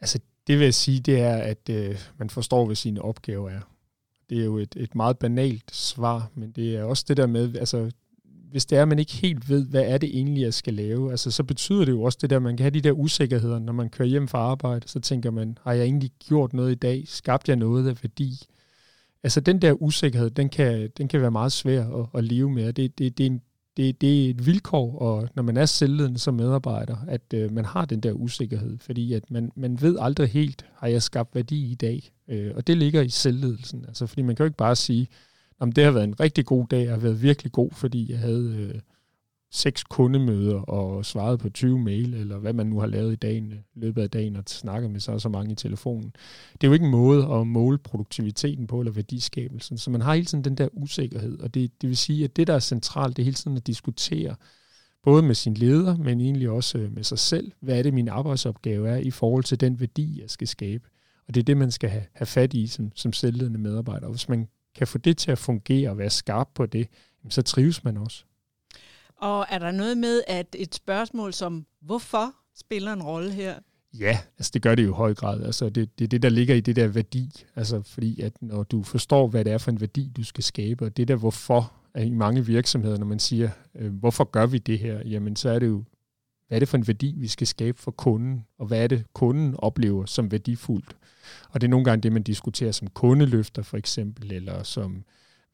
Altså, 0.00 0.18
det 0.46 0.58
vil 0.58 0.64
jeg 0.64 0.74
sige, 0.74 1.00
det 1.00 1.20
er, 1.20 1.36
at 1.36 1.68
øh, 1.70 1.98
man 2.18 2.30
forstår, 2.30 2.66
hvad 2.66 2.76
sine 2.76 3.02
opgaver 3.02 3.50
er. 3.50 3.60
Det 4.30 4.40
er 4.40 4.44
jo 4.44 4.58
et, 4.58 4.76
et 4.76 4.94
meget 4.94 5.18
banalt 5.18 5.74
svar, 5.74 6.30
men 6.34 6.52
det 6.52 6.76
er 6.76 6.84
også 6.84 7.04
det 7.08 7.16
der 7.16 7.26
med, 7.26 7.56
altså, 7.56 7.90
hvis 8.52 8.66
det 8.66 8.78
er, 8.78 8.82
at 8.82 8.88
man 8.88 8.98
ikke 8.98 9.12
helt 9.12 9.48
ved, 9.48 9.66
hvad 9.66 9.84
er 9.86 9.98
det 9.98 10.16
egentlig, 10.16 10.42
jeg 10.42 10.54
skal 10.54 10.74
lave, 10.74 11.10
altså, 11.10 11.30
så 11.30 11.44
betyder 11.44 11.84
det 11.84 11.92
jo 11.92 12.02
også 12.02 12.18
det 12.22 12.30
der, 12.30 12.36
at 12.36 12.42
man 12.42 12.56
kan 12.56 12.64
have 12.64 12.70
de 12.70 12.80
der 12.80 12.92
usikkerheder, 12.92 13.58
når 13.58 13.72
man 13.72 13.90
kører 13.90 14.08
hjem 14.08 14.28
fra 14.28 14.38
arbejde, 14.38 14.88
så 14.88 15.00
tænker 15.00 15.30
man, 15.30 15.58
har 15.62 15.72
jeg 15.72 15.84
egentlig 15.84 16.10
gjort 16.28 16.52
noget 16.52 16.72
i 16.72 16.74
dag? 16.74 17.04
Skabte 17.06 17.50
jeg 17.50 17.56
noget 17.56 17.88
af 17.88 18.02
værdi? 18.02 18.46
Altså 19.22 19.40
den 19.40 19.62
der 19.62 19.82
usikkerhed, 19.82 20.30
den 20.30 20.48
kan, 20.48 20.90
den 20.96 21.08
kan 21.08 21.20
være 21.20 21.30
meget 21.30 21.52
svær 21.52 21.86
at, 21.86 22.06
at 22.14 22.24
leve 22.24 22.50
med. 22.50 22.72
Det, 22.72 22.98
det, 22.98 23.18
det, 23.18 23.26
er 23.26 23.30
en, 23.30 23.40
det, 23.76 24.00
det 24.00 24.26
er 24.26 24.30
et 24.30 24.46
vilkår, 24.46 24.98
og 24.98 25.28
når 25.34 25.42
man 25.42 25.56
er 25.56 25.66
selvledende 25.66 26.18
som 26.18 26.34
medarbejder, 26.34 26.96
at 27.08 27.34
øh, 27.34 27.52
man 27.52 27.64
har 27.64 27.84
den 27.84 28.00
der 28.00 28.12
usikkerhed, 28.12 28.78
fordi 28.78 29.12
at 29.12 29.30
man, 29.30 29.52
man 29.56 29.80
ved 29.80 29.96
aldrig 30.00 30.28
helt, 30.28 30.66
har 30.74 30.88
jeg 30.88 31.02
skabt 31.02 31.34
værdi 31.34 31.72
i 31.72 31.74
dag? 31.74 32.12
Øh, 32.28 32.52
og 32.56 32.66
det 32.66 32.76
ligger 32.76 33.02
i 33.02 33.08
selvledelsen, 33.08 33.84
altså 33.88 34.06
fordi 34.06 34.22
man 34.22 34.36
kan 34.36 34.44
jo 34.44 34.48
ikke 34.48 34.56
bare 34.56 34.76
sige, 34.76 35.08
om 35.62 35.72
det 35.72 35.84
har 35.84 35.90
været 35.90 36.04
en 36.04 36.20
rigtig 36.20 36.46
god 36.46 36.66
dag, 36.70 36.82
jeg 36.82 36.90
har 36.90 36.98
været 36.98 37.22
virkelig 37.22 37.52
god, 37.52 37.70
fordi 37.70 38.10
jeg 38.10 38.18
havde 38.18 38.56
øh, 38.74 38.80
seks 39.50 39.84
kundemøder 39.84 40.60
og 40.60 41.04
svaret 41.04 41.40
på 41.40 41.48
20 41.48 41.78
mail, 41.78 42.14
eller 42.14 42.38
hvad 42.38 42.52
man 42.52 42.66
nu 42.66 42.78
har 42.78 42.86
lavet 42.86 43.12
i 43.12 43.16
dagen, 43.16 43.52
øh, 43.52 43.58
løbet 43.74 44.02
af 44.02 44.10
dagen, 44.10 44.36
og 44.36 44.42
snakket 44.46 44.90
med 44.90 45.00
så 45.00 45.18
så 45.18 45.28
mange 45.28 45.52
i 45.52 45.54
telefonen. 45.54 46.12
Det 46.52 46.64
er 46.64 46.68
jo 46.68 46.72
ikke 46.72 46.84
en 46.84 46.90
måde 46.90 47.34
at 47.34 47.46
måle 47.46 47.78
produktiviteten 47.78 48.66
på, 48.66 48.80
eller 48.80 48.92
værdiskabelsen, 48.92 49.78
så 49.78 49.90
man 49.90 50.00
har 50.00 50.14
hele 50.14 50.26
tiden 50.26 50.44
den 50.44 50.54
der 50.54 50.68
usikkerhed, 50.72 51.40
og 51.40 51.54
det, 51.54 51.82
det 51.82 51.88
vil 51.88 51.96
sige, 51.96 52.24
at 52.24 52.36
det, 52.36 52.46
der 52.46 52.54
er 52.54 52.58
centralt, 52.58 53.16
det 53.16 53.22
er 53.22 53.24
hele 53.24 53.34
tiden 53.34 53.56
at 53.56 53.66
diskutere, 53.66 54.36
både 55.02 55.22
med 55.22 55.34
sin 55.34 55.54
leder, 55.54 55.96
men 55.96 56.20
egentlig 56.20 56.50
også 56.50 56.78
øh, 56.78 56.94
med 56.94 57.04
sig 57.04 57.18
selv, 57.18 57.52
hvad 57.60 57.78
er 57.78 57.82
det, 57.82 57.94
min 57.94 58.08
arbejdsopgave 58.08 58.88
er 58.88 58.96
i 58.96 59.10
forhold 59.10 59.44
til 59.44 59.60
den 59.60 59.80
værdi, 59.80 60.20
jeg 60.20 60.30
skal 60.30 60.48
skabe. 60.48 60.88
Og 61.28 61.34
det 61.34 61.40
er 61.40 61.44
det, 61.44 61.56
man 61.56 61.70
skal 61.70 61.90
have, 61.90 62.04
have 62.12 62.26
fat 62.26 62.54
i 62.54 62.66
som, 62.66 62.92
som 62.94 63.12
selvledende 63.12 63.58
medarbejder. 63.58 64.06
Og 64.06 64.12
hvis 64.12 64.28
man 64.28 64.48
kan 64.74 64.86
få 64.86 64.98
det 64.98 65.16
til 65.16 65.30
at 65.30 65.38
fungere 65.38 65.90
og 65.90 65.98
være 65.98 66.10
skarp 66.10 66.48
på 66.54 66.66
det, 66.66 66.88
så 67.28 67.42
trives 67.42 67.84
man 67.84 67.96
også. 67.96 68.24
Og 69.16 69.46
er 69.50 69.58
der 69.58 69.70
noget 69.70 69.98
med, 69.98 70.22
at 70.26 70.56
et 70.58 70.74
spørgsmål 70.74 71.32
som 71.32 71.66
hvorfor 71.80 72.34
spiller 72.56 72.92
en 72.92 73.02
rolle 73.02 73.32
her? 73.32 73.54
Ja, 73.98 74.18
altså 74.38 74.50
det 74.54 74.62
gør 74.62 74.74
det 74.74 74.84
jo 74.84 74.88
i 74.88 74.96
høj 74.96 75.14
grad. 75.14 75.42
Altså 75.42 75.68
det, 75.68 75.98
det 75.98 76.04
er 76.04 76.08
det, 76.08 76.22
der 76.22 76.28
ligger 76.28 76.54
i 76.54 76.60
det 76.60 76.76
der 76.76 76.88
værdi. 76.88 77.44
Altså 77.56 77.82
fordi, 77.82 78.20
at 78.20 78.32
når 78.40 78.62
du 78.62 78.82
forstår, 78.82 79.28
hvad 79.28 79.44
det 79.44 79.52
er 79.52 79.58
for 79.58 79.70
en 79.70 79.80
værdi, 79.80 80.12
du 80.16 80.24
skal 80.24 80.44
skabe, 80.44 80.84
og 80.84 80.96
det 80.96 81.08
der 81.08 81.16
hvorfor, 81.16 81.72
er 81.94 82.02
i 82.02 82.10
mange 82.10 82.46
virksomheder, 82.46 82.98
når 82.98 83.06
man 83.06 83.18
siger, 83.18 83.50
øh, 83.74 83.92
hvorfor 83.92 84.24
gør 84.24 84.46
vi 84.46 84.58
det 84.58 84.78
her, 84.78 85.02
jamen 85.04 85.36
så 85.36 85.48
er 85.50 85.58
det 85.58 85.66
jo, 85.66 85.84
hvad 86.48 86.56
er 86.56 86.58
det 86.58 86.68
for 86.68 86.76
en 86.76 86.86
værdi, 86.86 87.14
vi 87.16 87.28
skal 87.28 87.46
skabe 87.46 87.78
for 87.78 87.90
kunden, 87.90 88.44
og 88.58 88.66
hvad 88.66 88.82
er 88.82 88.86
det, 88.86 89.04
kunden 89.12 89.54
oplever 89.58 90.06
som 90.06 90.30
værdifuldt. 90.30 90.96
Og 91.50 91.60
det 91.60 91.66
er 91.66 91.70
nogle 91.70 91.84
gange 91.84 92.02
det, 92.02 92.12
man 92.12 92.22
diskuterer 92.22 92.72
som 92.72 92.88
kundeløfter 92.88 93.62
for 93.62 93.76
eksempel, 93.76 94.32
eller 94.32 94.62
som 94.62 95.04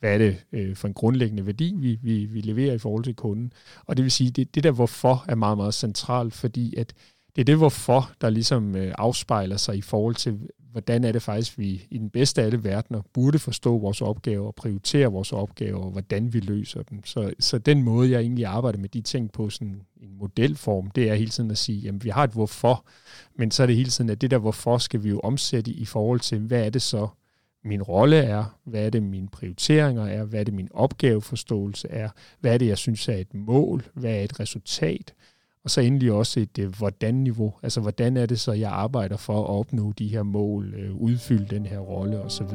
hvad 0.00 0.14
er 0.14 0.18
det 0.18 0.45
øh, 0.52 0.76
for 0.76 0.88
en 0.88 0.95
grundlæggende 0.95 1.47
værdi, 1.47 1.75
vi, 1.76 1.99
vi, 2.02 2.25
vi 2.25 2.40
leverer 2.40 2.75
i 2.75 2.78
forhold 2.78 3.04
til 3.04 3.14
kunden. 3.14 3.52
Og 3.87 3.97
det 3.97 4.02
vil 4.02 4.12
sige, 4.12 4.30
det, 4.30 4.54
det 4.54 4.64
der 4.64 4.71
hvorfor 4.71 5.25
er 5.28 5.35
meget, 5.35 5.57
meget 5.57 5.75
centralt, 5.75 6.35
fordi 6.35 6.75
at 6.76 6.95
det 7.37 7.42
er 7.42 7.45
det 7.45 7.57
hvorfor, 7.57 8.12
der 8.21 8.30
ligesom 8.30 8.76
øh, 8.76 8.95
afspejler 8.99 9.57
sig 9.57 9.76
i 9.76 9.80
forhold 9.80 10.14
til, 10.14 10.38
hvordan 10.73 11.05
er 11.05 11.13
det 11.13 11.23
faktisk, 11.23 11.59
vi 11.59 11.87
i 11.91 11.99
den 11.99 12.11
bedste 12.11 12.43
af 12.43 12.47
alle 12.47 12.65
verdener 12.65 13.03
burde 13.13 13.39
forstå 13.39 13.79
vores 13.79 14.03
opgaver 14.03 14.47
og 14.47 14.55
prioritere 14.55 15.07
vores 15.07 15.33
opgaver, 15.33 15.79
og 15.79 15.91
hvordan 15.91 16.33
vi 16.33 16.41
løser 16.41 16.83
dem. 16.83 17.05
Så, 17.05 17.33
så 17.41 17.59
den 17.59 17.83
måde, 17.83 18.11
jeg 18.11 18.21
egentlig 18.21 18.47
arbejder 18.47 18.79
med 18.79 18.89
de 18.89 19.01
ting 19.01 19.33
på 19.33 19.51
sådan 19.51 19.83
en 19.97 20.19
modelform, 20.19 20.91
det 20.91 21.11
er 21.11 21.15
hele 21.15 21.31
tiden 21.31 21.51
at 21.51 21.59
sige, 21.59 21.81
jamen 21.81 22.05
vi 22.05 22.09
har 22.09 22.25
et 22.25 22.33
hvorfor, 22.33 22.87
men 23.39 23.51
så 23.51 23.63
er 23.63 23.67
det 23.67 23.77
hele 23.77 23.91
tiden, 23.91 24.11
at 24.11 24.21
det 24.21 24.31
der 24.31 24.39
hvorfor 24.39 24.79
skal 24.79 25.05
vi 25.05 25.09
jo 25.09 25.21
omsætte 25.21 25.71
i 25.71 25.85
forhold 25.85 26.21
til, 26.21 26.39
hvad 26.39 26.67
er 26.67 26.71
det 26.71 26.83
så, 26.83 27.09
min 27.65 27.83
rolle 27.83 28.17
er, 28.17 28.59
hvad 28.65 28.87
er 28.87 28.91
det 28.91 29.03
mine 29.03 29.29
prioriteringer 29.29 30.07
er, 30.07 30.25
hvad 30.25 30.41
er 30.41 30.45
det 30.45 30.55
min 30.55 30.69
opgaveforståelse 30.71 31.89
er, 31.89 32.09
hvad 32.41 32.55
er 32.55 32.59
det 32.59 32.67
jeg 32.67 32.79
synes 32.79 33.09
er 33.09 33.17
et 33.17 33.35
mål, 33.35 33.85
hvad 33.95 34.11
er 34.11 34.21
et 34.21 34.41
resultat, 34.41 35.15
og 35.69 35.73
så 35.73 35.81
endelig 35.81 36.13
også 36.13 36.41
et 36.41 36.59
øh, 36.59 36.77
hvordan-niveau, 36.79 37.55
altså 37.63 37.81
hvordan 37.81 38.17
er 38.17 38.27
det 38.27 38.41
så, 38.41 38.53
jeg 38.53 38.71
arbejder 38.71 39.17
for 39.17 39.41
at 39.41 39.47
opnå 39.47 39.93
de 39.93 40.09
her 40.09 40.23
mål, 40.23 40.75
øh, 40.75 40.95
udfylde 40.95 41.47
den 41.57 41.67
her 41.67 41.79
rolle 41.79 42.21
osv. 42.21 42.47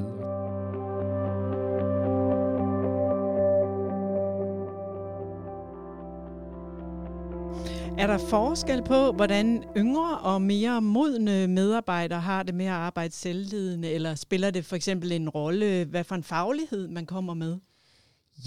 Er 7.97 8.07
der 8.07 8.17
forskel 8.29 8.83
på, 8.83 9.11
hvordan 9.11 9.63
yngre 9.77 10.17
og 10.17 10.41
mere 10.41 10.81
modne 10.81 11.47
medarbejdere 11.47 12.19
har 12.19 12.43
det 12.43 12.55
med 12.55 12.65
at 12.65 12.71
arbejde 12.71 13.13
selvledende, 13.13 13.89
eller 13.89 14.15
spiller 14.15 14.51
det 14.51 14.65
for 14.65 14.75
eksempel 14.75 15.11
en 15.11 15.29
rolle, 15.29 15.85
hvad 15.85 16.03
for 16.03 16.15
en 16.15 16.23
faglighed 16.23 16.87
man 16.87 17.05
kommer 17.05 17.33
med? 17.33 17.57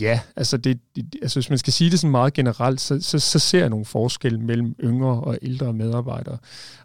Ja, 0.00 0.20
altså, 0.36 0.56
det, 0.56 0.80
altså 1.22 1.38
hvis 1.40 1.50
man 1.50 1.58
skal 1.58 1.72
sige 1.72 1.90
det 1.90 2.00
sådan 2.00 2.10
meget 2.10 2.32
generelt, 2.32 2.80
så, 2.80 3.00
så, 3.00 3.18
så 3.18 3.38
ser 3.38 3.58
jeg 3.58 3.68
nogle 3.68 3.84
forskelle 3.84 4.40
mellem 4.40 4.74
yngre 4.84 5.20
og 5.20 5.38
ældre 5.42 5.72
medarbejdere. 5.72 6.38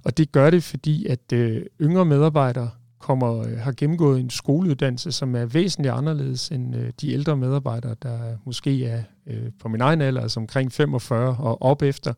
Og 0.04 0.18
det 0.18 0.32
gør 0.32 0.50
det, 0.50 0.64
fordi 0.64 1.06
at 1.06 1.34
øh, 1.34 1.66
yngre 1.82 2.06
medarbejdere 2.06 2.70
kommer, 3.02 3.40
øh, 3.40 3.58
har 3.58 3.72
gennemgået 3.72 4.20
en 4.20 4.30
skoleuddannelse, 4.30 5.12
som 5.12 5.36
er 5.36 5.46
væsentligt 5.46 5.94
anderledes 5.94 6.50
end 6.50 6.76
øh, 6.76 6.92
de 7.02 7.12
ældre 7.12 7.38
medarbejdere, 7.38 7.96
der 8.04 8.38
måske 8.46 8.86
er 8.86 9.04
øh, 9.28 9.52
på 9.60 9.70
min 9.70 9.82
egen 9.82 10.02
alder, 10.02 10.22
altså 10.22 10.40
omkring 10.40 10.72
45 10.72 11.38
og 11.40 11.62
op 11.62 11.82
efter. 11.82 12.14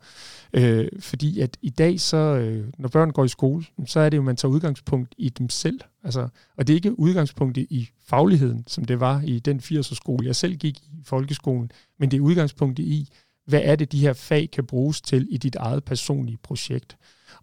Øh, 0.54 0.88
fordi 1.00 1.40
at 1.40 1.58
i 1.62 1.70
dag, 1.70 2.00
så, 2.00 2.18
øh, 2.18 2.68
når 2.78 2.90
børn 2.90 3.12
går 3.12 3.26
i 3.26 3.28
skole, 3.28 3.66
så 3.86 4.00
er 4.00 4.10
det 4.10 4.18
jo, 4.18 4.22
at 4.22 4.26
man 4.26 4.36
tager 4.36 4.52
udgangspunkt 4.52 5.16
i 5.18 5.30
dem 5.30 5.50
selv. 5.50 5.80
Altså, 6.04 6.28
og 6.58 6.68
det 6.68 6.74
er 6.74 6.76
ikke 6.76 7.00
udgangspunktet 7.00 7.68
i 7.70 7.90
fagligheden, 8.06 8.64
som 8.68 8.86
det 8.86 9.00
var 9.00 9.22
i 9.26 9.40
den 9.40 9.60
80'er 9.60 9.96
skole, 9.96 10.28
jeg 10.28 10.36
selv 10.36 10.56
gik 10.56 10.78
i 10.80 11.04
folkeskolen, 11.04 11.72
men 12.00 12.12
det 12.12 12.18
er 12.18 12.22
udgangspunktet 12.22 12.84
i, 12.84 13.10
hvad 13.48 13.62
er 13.64 13.76
det, 13.76 13.92
de 13.92 14.00
her 14.00 14.14
fag 14.14 14.50
kan 14.54 14.66
bruges 14.66 15.02
til 15.02 15.28
i 15.30 15.38
dit 15.38 15.56
eget 15.56 15.84
personlige 15.84 16.38
projekt. 16.44 16.98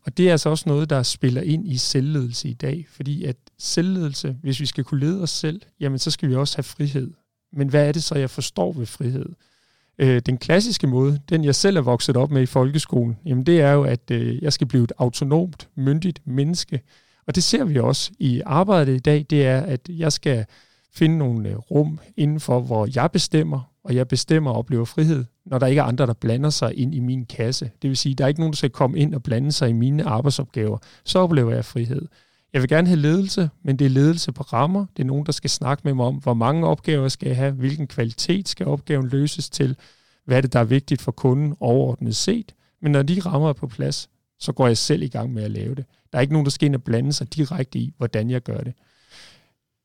Og 0.04 0.16
det 0.16 0.28
er 0.28 0.32
altså 0.32 0.48
også 0.48 0.64
noget, 0.68 0.90
der 0.90 1.02
spiller 1.02 1.42
ind 1.42 1.68
i 1.68 1.76
selvledelse 1.76 2.48
i 2.48 2.54
dag, 2.54 2.86
fordi 2.90 3.24
at 3.24 3.36
selvledelse, 3.58 4.36
hvis 4.42 4.60
vi 4.60 4.66
skal 4.66 4.84
kunne 4.84 5.00
lede 5.00 5.22
os 5.22 5.30
selv, 5.30 5.62
jamen 5.80 5.98
så 5.98 6.10
skal 6.10 6.28
vi 6.28 6.34
også 6.34 6.56
have 6.56 6.64
frihed. 6.64 7.10
Men 7.52 7.68
hvad 7.68 7.88
er 7.88 7.92
det 7.92 8.02
så, 8.02 8.14
jeg 8.14 8.30
forstår 8.30 8.72
ved 8.72 8.86
frihed? 8.86 9.26
Øh, 9.98 10.22
den 10.26 10.38
klassiske 10.38 10.86
måde, 10.86 11.20
den 11.28 11.44
jeg 11.44 11.54
selv 11.54 11.76
er 11.76 11.80
vokset 11.80 12.16
op 12.16 12.30
med 12.30 12.42
i 12.42 12.46
folkeskolen, 12.46 13.16
jamen 13.26 13.46
det 13.46 13.60
er 13.60 13.72
jo, 13.72 13.82
at 13.84 14.10
øh, 14.10 14.42
jeg 14.42 14.52
skal 14.52 14.66
blive 14.66 14.84
et 14.84 14.92
autonomt, 14.98 15.68
myndigt 15.76 16.20
menneske. 16.26 16.80
Og 17.26 17.34
det 17.34 17.44
ser 17.44 17.64
vi 17.64 17.78
også 17.78 18.10
i 18.18 18.42
arbejdet 18.46 18.94
i 18.94 18.98
dag, 18.98 19.26
det 19.30 19.46
er, 19.46 19.60
at 19.60 19.80
jeg 19.88 20.12
skal 20.12 20.44
finde 20.92 21.18
nogle 21.18 21.48
øh, 21.48 21.56
rum 21.56 21.98
indenfor, 22.16 22.60
hvor 22.60 22.88
jeg 22.94 23.10
bestemmer, 23.10 23.60
og 23.84 23.94
jeg 23.94 24.08
bestemmer 24.08 24.50
og 24.50 24.56
oplever 24.56 24.84
frihed, 24.84 25.24
når 25.50 25.58
der 25.58 25.66
ikke 25.66 25.80
er 25.80 25.84
andre, 25.84 26.06
der 26.06 26.12
blander 26.12 26.50
sig 26.50 26.78
ind 26.78 26.94
i 26.94 27.00
min 27.00 27.26
kasse. 27.26 27.70
Det 27.82 27.90
vil 27.90 27.96
sige, 27.96 28.12
at 28.12 28.18
der 28.18 28.24
er 28.24 28.28
ikke 28.28 28.40
nogen, 28.40 28.52
der 28.52 28.56
skal 28.56 28.70
komme 28.70 28.98
ind 28.98 29.14
og 29.14 29.22
blande 29.22 29.52
sig 29.52 29.68
i 29.68 29.72
mine 29.72 30.04
arbejdsopgaver. 30.04 30.78
Så 31.04 31.18
oplever 31.18 31.54
jeg 31.54 31.64
frihed. 31.64 32.08
Jeg 32.52 32.60
vil 32.62 32.68
gerne 32.68 32.88
have 32.88 33.00
ledelse, 33.00 33.50
men 33.62 33.76
det 33.76 33.84
er 33.84 33.90
ledelse 33.90 34.32
på 34.32 34.42
rammer. 34.42 34.86
Det 34.96 35.02
er 35.02 35.06
nogen, 35.06 35.26
der 35.26 35.32
skal 35.32 35.50
snakke 35.50 35.82
med 35.84 35.94
mig 35.94 36.06
om, 36.06 36.14
hvor 36.14 36.34
mange 36.34 36.66
opgaver 36.66 37.08
skal 37.08 37.26
jeg 37.26 37.36
have, 37.36 37.52
hvilken 37.52 37.86
kvalitet 37.86 38.48
skal 38.48 38.66
opgaven 38.66 39.08
løses 39.08 39.50
til, 39.50 39.76
hvad 40.24 40.36
er 40.36 40.40
det, 40.40 40.52
der 40.52 40.60
er 40.60 40.64
vigtigt 40.64 41.02
for 41.02 41.12
kunden 41.12 41.54
overordnet 41.60 42.16
set. 42.16 42.54
Men 42.82 42.92
når 42.92 43.02
de 43.02 43.20
rammer 43.20 43.48
er 43.48 43.52
på 43.52 43.66
plads, 43.66 44.08
så 44.38 44.52
går 44.52 44.66
jeg 44.66 44.76
selv 44.76 45.02
i 45.02 45.08
gang 45.08 45.32
med 45.32 45.42
at 45.42 45.50
lave 45.50 45.74
det. 45.74 45.84
Der 46.12 46.18
er 46.18 46.20
ikke 46.22 46.32
nogen, 46.32 46.46
der 46.46 46.50
skal 46.50 46.66
ind 46.66 46.74
og 46.74 46.82
blande 46.82 47.12
sig 47.12 47.34
direkte 47.34 47.78
i, 47.78 47.94
hvordan 47.96 48.30
jeg 48.30 48.42
gør 48.42 48.58
det. 48.58 48.74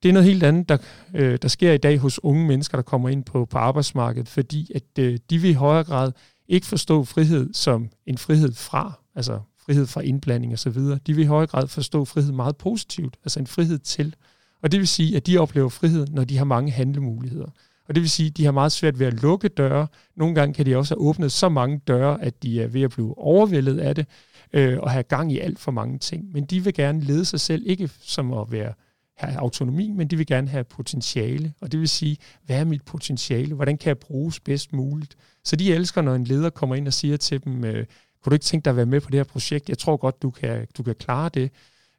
Det 0.05 0.09
er 0.09 0.13
noget 0.13 0.27
helt 0.27 0.43
andet, 0.43 0.69
der, 0.69 0.77
øh, 1.15 1.37
der 1.41 1.47
sker 1.47 1.73
i 1.73 1.77
dag 1.77 1.97
hos 1.97 2.23
unge 2.23 2.47
mennesker, 2.47 2.77
der 2.77 2.83
kommer 2.83 3.09
ind 3.09 3.23
på, 3.23 3.45
på 3.45 3.57
arbejdsmarkedet, 3.57 4.29
fordi 4.29 4.71
at 4.75 4.83
øh, 4.99 5.17
de 5.29 5.37
vil 5.37 5.49
i 5.49 5.53
højere 5.53 5.83
grad 5.83 6.11
ikke 6.47 6.67
forstå 6.67 7.03
frihed 7.03 7.53
som 7.53 7.89
en 8.05 8.17
frihed 8.17 8.53
fra, 8.53 8.99
altså 9.15 9.39
frihed 9.65 9.85
fra 9.87 10.01
indblanding 10.01 10.53
og 10.53 10.59
så 10.59 10.69
videre. 10.69 10.99
De 11.07 11.13
vil 11.13 11.23
i 11.23 11.27
højere 11.27 11.47
grad 11.47 11.67
forstå 11.67 12.05
frihed 12.05 12.31
meget 12.31 12.57
positivt, 12.57 13.17
altså 13.23 13.39
en 13.39 13.47
frihed 13.47 13.79
til. 13.79 14.15
Og 14.63 14.71
det 14.71 14.79
vil 14.79 14.87
sige, 14.87 15.15
at 15.15 15.27
de 15.27 15.37
oplever 15.37 15.69
frihed, 15.69 16.07
når 16.07 16.23
de 16.23 16.37
har 16.37 16.45
mange 16.45 16.71
handlemuligheder. 16.71 17.49
Og 17.87 17.95
det 17.95 18.01
vil 18.01 18.09
sige, 18.09 18.27
at 18.27 18.37
de 18.37 18.45
har 18.45 18.51
meget 18.51 18.71
svært 18.71 18.99
ved 18.99 19.07
at 19.07 19.21
lukke 19.21 19.47
døre. 19.47 19.87
Nogle 20.15 20.35
gange 20.35 20.53
kan 20.53 20.65
de 20.65 20.75
også 20.75 20.95
have 20.95 21.01
åbnet 21.01 21.31
så 21.31 21.49
mange 21.49 21.81
døre, 21.87 22.23
at 22.23 22.43
de 22.43 22.61
er 22.61 22.67
ved 22.67 22.81
at 22.81 22.89
blive 22.89 23.17
overvældet 23.17 23.79
af 23.79 23.95
det, 23.95 24.05
øh, 24.53 24.79
og 24.79 24.91
have 24.91 25.03
gang 25.03 25.31
i 25.31 25.39
alt 25.39 25.59
for 25.59 25.71
mange 25.71 25.99
ting. 25.99 26.31
Men 26.31 26.45
de 26.45 26.63
vil 26.63 26.73
gerne 26.73 27.01
lede 27.01 27.25
sig 27.25 27.39
selv, 27.39 27.63
ikke 27.65 27.89
som 28.01 28.33
at 28.33 28.51
være 28.51 28.73
have 29.17 29.37
autonomi, 29.37 29.91
men 29.91 30.07
de 30.07 30.17
vil 30.17 30.27
gerne 30.27 30.47
have 30.47 30.63
potentiale. 30.63 31.53
Og 31.61 31.71
det 31.71 31.79
vil 31.79 31.89
sige, 31.89 32.17
hvad 32.45 32.59
er 32.59 32.65
mit 32.65 32.81
potentiale? 32.81 33.55
Hvordan 33.55 33.77
kan 33.77 33.87
jeg 33.87 33.97
bruges 33.97 34.39
bedst 34.39 34.73
muligt? 34.73 35.15
Så 35.43 35.55
de 35.55 35.73
elsker, 35.73 36.01
når 36.01 36.15
en 36.15 36.23
leder 36.23 36.49
kommer 36.49 36.75
ind 36.75 36.87
og 36.87 36.93
siger 36.93 37.17
til 37.17 37.43
dem, 37.43 37.63
øh, 37.63 37.85
kunne 38.23 38.31
du 38.31 38.33
ikke 38.33 38.43
tænke 38.43 38.65
dig 38.65 38.71
at 38.71 38.77
være 38.77 38.85
med 38.85 39.01
på 39.01 39.09
det 39.09 39.19
her 39.19 39.23
projekt? 39.23 39.69
Jeg 39.69 39.77
tror 39.77 39.97
godt, 39.97 40.21
du 40.21 40.29
kan, 40.31 40.67
du 40.77 40.83
kan 40.83 40.95
klare 40.95 41.29
det 41.29 41.51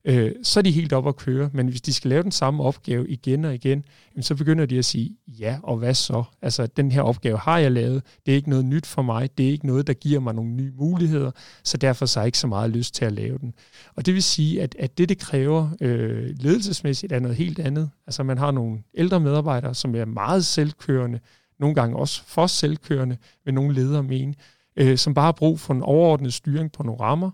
øh, 0.06 0.32
så 0.42 0.60
er 0.60 0.62
de 0.62 0.70
helt 0.70 0.92
op 0.92 1.08
at 1.08 1.16
køre. 1.16 1.50
Men 1.52 1.68
hvis 1.68 1.80
de 1.80 1.92
skal 1.92 2.08
lave 2.08 2.22
den 2.22 2.32
samme 2.32 2.62
opgave 2.62 3.08
igen 3.08 3.44
og 3.44 3.54
igen, 3.54 3.84
så 4.20 4.34
begynder 4.34 4.66
de 4.66 4.78
at 4.78 4.84
sige, 4.84 5.16
ja, 5.28 5.58
og 5.62 5.76
hvad 5.76 5.94
så? 5.94 6.24
Altså, 6.42 6.66
den 6.66 6.92
her 6.92 7.02
opgave 7.02 7.38
har 7.38 7.58
jeg 7.58 7.72
lavet, 7.72 8.02
det 8.26 8.32
er 8.32 8.36
ikke 8.36 8.50
noget 8.50 8.64
nyt 8.64 8.86
for 8.86 9.02
mig, 9.02 9.38
det 9.38 9.46
er 9.46 9.50
ikke 9.50 9.66
noget, 9.66 9.86
der 9.86 9.92
giver 9.92 10.20
mig 10.20 10.34
nogle 10.34 10.50
nye 10.50 10.72
muligheder, 10.76 11.30
så 11.64 11.76
derfor 11.76 12.06
så 12.06 12.18
har 12.18 12.24
jeg 12.24 12.28
ikke 12.28 12.38
så 12.38 12.46
meget 12.46 12.70
lyst 12.70 12.94
til 12.94 13.04
at 13.04 13.12
lave 13.12 13.38
den. 13.38 13.54
Og 13.96 14.06
det 14.06 14.14
vil 14.14 14.22
sige, 14.22 14.62
at, 14.62 14.76
at 14.78 14.98
det, 14.98 15.08
det 15.08 15.18
kræver 15.18 15.68
øh, 15.80 16.34
ledelsesmæssigt, 16.38 17.12
er 17.12 17.20
noget 17.20 17.36
helt 17.36 17.58
andet. 17.58 17.90
Altså, 18.06 18.22
man 18.22 18.38
har 18.38 18.50
nogle 18.50 18.78
ældre 18.94 19.20
medarbejdere, 19.20 19.74
som 19.74 19.94
er 19.94 20.04
meget 20.04 20.44
selvkørende, 20.44 21.20
nogle 21.60 21.74
gange 21.74 21.96
også 21.96 22.22
for 22.26 22.46
selvkørende, 22.46 23.16
vil 23.44 23.54
nogle 23.54 23.74
ledere 23.74 24.02
mene, 24.02 24.34
øh, 24.76 24.98
som 24.98 25.14
bare 25.14 25.24
har 25.24 25.32
brug 25.32 25.60
for 25.60 25.74
en 25.74 25.82
overordnet 25.82 26.34
styring 26.34 26.72
på 26.72 26.82
nogle 26.82 27.00
rammer, 27.00 27.30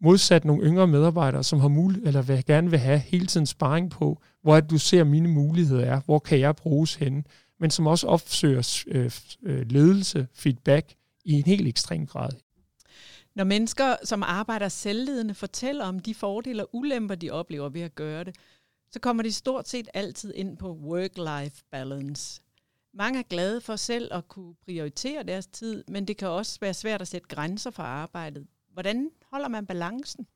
modsat 0.00 0.44
nogle 0.44 0.64
yngre 0.64 0.86
medarbejdere, 0.86 1.44
som 1.44 1.60
har 1.60 1.68
mulighed, 1.68 2.06
eller 2.06 2.22
vil, 2.22 2.44
gerne 2.44 2.70
vil 2.70 2.78
have 2.78 2.98
hele 2.98 3.26
tiden 3.26 3.46
sparring 3.46 3.90
på, 3.90 4.22
hvor 4.42 4.54
at 4.56 4.70
du 4.70 4.78
ser 4.78 5.04
mine 5.04 5.28
muligheder 5.28 5.84
er, 5.84 6.00
hvor 6.04 6.18
kan 6.18 6.40
jeg 6.40 6.56
bruges 6.56 6.94
henne, 6.94 7.24
men 7.60 7.70
som 7.70 7.86
også 7.86 8.06
opsøger 8.06 8.84
øh, 8.86 9.10
øh, 9.42 9.70
ledelse, 9.70 10.26
feedback 10.34 10.94
i 11.24 11.32
en 11.32 11.44
helt 11.44 11.68
ekstrem 11.68 12.06
grad. 12.06 12.30
Når 13.34 13.44
mennesker, 13.44 13.96
som 14.04 14.22
arbejder 14.22 14.68
selvledende, 14.68 15.34
fortæller 15.34 15.84
om 15.84 15.98
de 15.98 16.14
fordele 16.14 16.62
og 16.62 16.70
ulemper, 16.72 17.14
de 17.14 17.30
oplever 17.30 17.68
ved 17.68 17.80
at 17.80 17.94
gøre 17.94 18.24
det, 18.24 18.36
så 18.90 19.00
kommer 19.00 19.22
de 19.22 19.32
stort 19.32 19.68
set 19.68 19.88
altid 19.94 20.34
ind 20.34 20.56
på 20.56 20.74
work-life 20.74 21.62
balance. 21.70 22.42
Mange 22.94 23.18
er 23.18 23.22
glade 23.22 23.60
for 23.60 23.76
selv 23.76 24.14
at 24.14 24.28
kunne 24.28 24.54
prioritere 24.64 25.22
deres 25.22 25.46
tid, 25.46 25.84
men 25.88 26.08
det 26.08 26.16
kan 26.16 26.28
også 26.28 26.58
være 26.60 26.74
svært 26.74 27.02
at 27.02 27.08
sætte 27.08 27.28
grænser 27.28 27.70
for 27.70 27.82
arbejdet. 27.82 28.46
Hvordan 28.76 29.10
holder 29.32 29.48
man 29.48 29.66
balancen? 29.66 30.26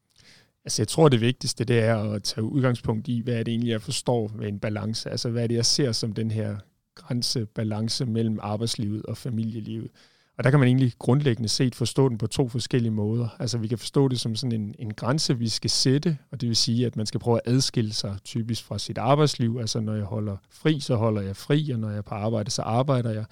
Altså 0.64 0.82
jeg 0.82 0.88
tror, 0.88 1.08
det 1.08 1.20
vigtigste 1.20 1.64
det 1.64 1.78
er 1.78 1.96
at 1.96 2.22
tage 2.22 2.44
udgangspunkt 2.44 3.08
i, 3.08 3.20
hvad 3.20 3.34
er 3.34 3.42
det 3.42 3.52
egentlig, 3.52 3.70
jeg 3.70 3.82
forstår 3.82 4.30
ved 4.34 4.48
en 4.48 4.58
balance. 4.58 5.10
Altså 5.10 5.30
hvad 5.30 5.42
er 5.42 5.46
det, 5.46 5.54
jeg 5.54 5.66
ser 5.66 5.92
som 5.92 6.12
den 6.12 6.30
her 6.30 6.56
grænsebalance 6.94 8.06
mellem 8.06 8.38
arbejdslivet 8.42 9.02
og 9.02 9.16
familielivet. 9.16 9.90
Og 10.38 10.44
der 10.44 10.50
kan 10.50 10.58
man 10.58 10.68
egentlig 10.68 10.92
grundlæggende 10.98 11.48
set 11.48 11.74
forstå 11.74 12.08
den 12.08 12.18
på 12.18 12.26
to 12.26 12.48
forskellige 12.48 12.90
måder. 12.90 13.36
Altså 13.38 13.58
vi 13.58 13.68
kan 13.68 13.78
forstå 13.78 14.08
det 14.08 14.20
som 14.20 14.36
sådan 14.36 14.60
en, 14.60 14.74
en 14.78 14.94
grænse, 14.94 15.38
vi 15.38 15.48
skal 15.48 15.70
sætte, 15.70 16.18
og 16.30 16.40
det 16.40 16.48
vil 16.48 16.56
sige, 16.56 16.86
at 16.86 16.96
man 16.96 17.06
skal 17.06 17.20
prøve 17.20 17.40
at 17.46 17.52
adskille 17.52 17.92
sig 17.92 18.16
typisk 18.24 18.64
fra 18.64 18.78
sit 18.78 18.98
arbejdsliv. 18.98 19.58
Altså 19.60 19.80
når 19.80 19.94
jeg 19.94 20.04
holder 20.04 20.36
fri, 20.50 20.80
så 20.80 20.96
holder 20.96 21.22
jeg 21.22 21.36
fri, 21.36 21.70
og 21.70 21.78
når 21.78 21.88
jeg 21.88 21.98
er 21.98 22.02
på 22.02 22.14
arbejde, 22.14 22.50
så 22.50 22.62
arbejder 22.62 23.10
jeg. 23.10 23.24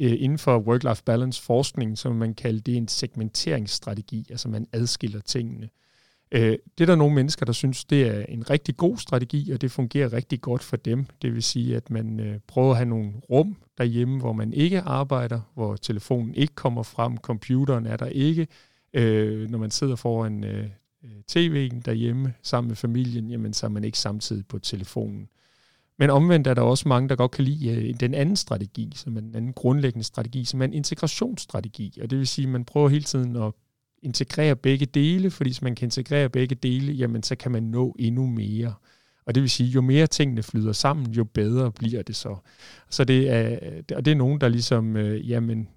Øh, 0.00 0.16
inden 0.18 0.38
for 0.38 0.58
work-life 0.58 1.02
balance 1.04 1.42
forskning, 1.42 1.98
som 1.98 2.16
man 2.16 2.34
kalder 2.34 2.60
det 2.60 2.76
en 2.76 2.88
segmenteringsstrategi, 2.88 4.26
altså 4.30 4.48
man 4.48 4.66
adskiller 4.72 5.20
tingene. 5.20 5.68
Øh, 6.32 6.58
det 6.78 6.80
er 6.80 6.86
der 6.86 6.96
nogle 6.96 7.14
mennesker, 7.14 7.46
der 7.46 7.52
synes, 7.52 7.84
det 7.84 8.06
er 8.06 8.24
en 8.28 8.50
rigtig 8.50 8.76
god 8.76 8.96
strategi, 8.96 9.50
og 9.50 9.60
det 9.60 9.70
fungerer 9.70 10.12
rigtig 10.12 10.40
godt 10.40 10.62
for 10.62 10.76
dem. 10.76 11.06
Det 11.22 11.34
vil 11.34 11.42
sige, 11.42 11.76
at 11.76 11.90
man 11.90 12.20
øh, 12.20 12.38
prøver 12.46 12.70
at 12.70 12.76
have 12.76 12.88
nogle 12.88 13.12
rum 13.30 13.56
derhjemme, 13.78 14.18
hvor 14.18 14.32
man 14.32 14.52
ikke 14.52 14.80
arbejder, 14.80 15.40
hvor 15.54 15.76
telefonen 15.76 16.34
ikke 16.34 16.54
kommer 16.54 16.82
frem, 16.82 17.16
computeren 17.16 17.86
er 17.86 17.96
der 17.96 18.06
ikke. 18.06 18.46
Øh, 18.92 19.50
når 19.50 19.58
man 19.58 19.70
sidder 19.70 19.96
foran 19.96 20.44
øh, 20.44 20.68
øh, 21.04 21.10
tv'en 21.32 21.80
derhjemme 21.80 22.34
sammen 22.42 22.68
med 22.68 22.76
familien, 22.76 23.30
jamen 23.30 23.52
så 23.52 23.66
er 23.66 23.70
man 23.70 23.84
ikke 23.84 23.98
samtidig 23.98 24.46
på 24.46 24.58
telefonen. 24.58 25.28
Men 25.98 26.10
omvendt 26.10 26.46
er 26.46 26.54
der 26.54 26.62
også 26.62 26.88
mange, 26.88 27.08
der 27.08 27.16
godt 27.16 27.30
kan 27.30 27.44
lide 27.44 27.68
øh, 27.68 27.94
den 28.00 28.14
anden 28.14 28.36
strategi, 28.36 28.92
som 28.94 29.16
er 29.16 29.20
den 29.20 29.34
anden 29.34 29.52
grundlæggende 29.52 30.04
strategi, 30.04 30.44
som 30.44 30.60
er 30.60 30.64
en 30.64 30.72
integrationsstrategi. 30.72 31.98
Og 32.02 32.10
det 32.10 32.18
vil 32.18 32.26
sige, 32.26 32.46
at 32.46 32.52
man 32.52 32.64
prøver 32.64 32.88
hele 32.88 33.04
tiden 33.04 33.36
at 33.36 33.52
integrere 34.02 34.56
begge 34.56 34.86
dele, 34.86 35.30
fordi 35.30 35.50
hvis 35.50 35.62
man 35.62 35.74
kan 35.74 35.86
integrere 35.86 36.28
begge 36.28 36.54
dele, 36.54 36.92
jamen 36.92 37.22
så 37.22 37.36
kan 37.36 37.52
man 37.52 37.62
nå 37.62 37.96
endnu 37.98 38.26
mere. 38.26 38.74
Og 39.26 39.34
det 39.34 39.40
vil 39.40 39.50
sige, 39.50 39.68
jo 39.68 39.80
mere 39.80 40.06
tingene 40.06 40.42
flyder 40.42 40.72
sammen, 40.72 41.10
jo 41.10 41.24
bedre 41.24 41.72
bliver 41.72 42.02
det 42.02 42.16
så. 42.16 42.36
Så 42.90 43.04
det 43.04 43.30
er, 43.30 43.58
øh, 43.62 43.82
og 43.96 44.04
det 44.04 44.10
er 44.10 44.16
nogen, 44.16 44.40
der 44.40 44.48
ligesom, 44.48 44.96
øh, 44.96 45.30
jamen, 45.30 45.68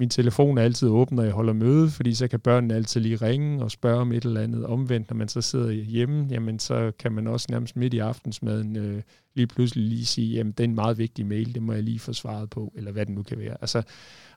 min 0.00 0.10
telefon 0.10 0.58
er 0.58 0.62
altid 0.62 0.88
åben, 0.88 1.16
når 1.16 1.22
jeg 1.22 1.32
holder 1.32 1.52
møde, 1.52 1.90
fordi 1.90 2.14
så 2.14 2.28
kan 2.28 2.40
børnene 2.40 2.74
altid 2.74 3.00
lige 3.00 3.16
ringe 3.16 3.64
og 3.64 3.70
spørge 3.70 4.00
om 4.00 4.12
et 4.12 4.24
eller 4.24 4.40
andet 4.40 4.66
omvendt. 4.66 5.10
Når 5.10 5.16
man 5.16 5.28
så 5.28 5.40
sidder 5.40 5.70
hjemme, 5.70 6.26
jamen 6.30 6.58
så 6.58 6.92
kan 6.98 7.12
man 7.12 7.26
også 7.26 7.46
nærmest 7.50 7.76
midt 7.76 7.94
i 7.94 7.98
aftensmaden 7.98 8.76
øh, 8.76 9.02
lige 9.34 9.46
pludselig 9.46 9.84
lige 9.84 10.06
sige, 10.06 10.36
jamen 10.36 10.52
det 10.52 10.60
er 10.60 10.68
en 10.68 10.74
meget 10.74 10.98
vigtig 10.98 11.26
mail, 11.26 11.54
det 11.54 11.62
må 11.62 11.72
jeg 11.72 11.82
lige 11.82 11.98
få 11.98 12.12
svaret 12.12 12.50
på, 12.50 12.72
eller 12.74 12.92
hvad 12.92 13.06
det 13.06 13.14
nu 13.14 13.22
kan 13.22 13.38
være. 13.38 13.56
Altså, 13.60 13.82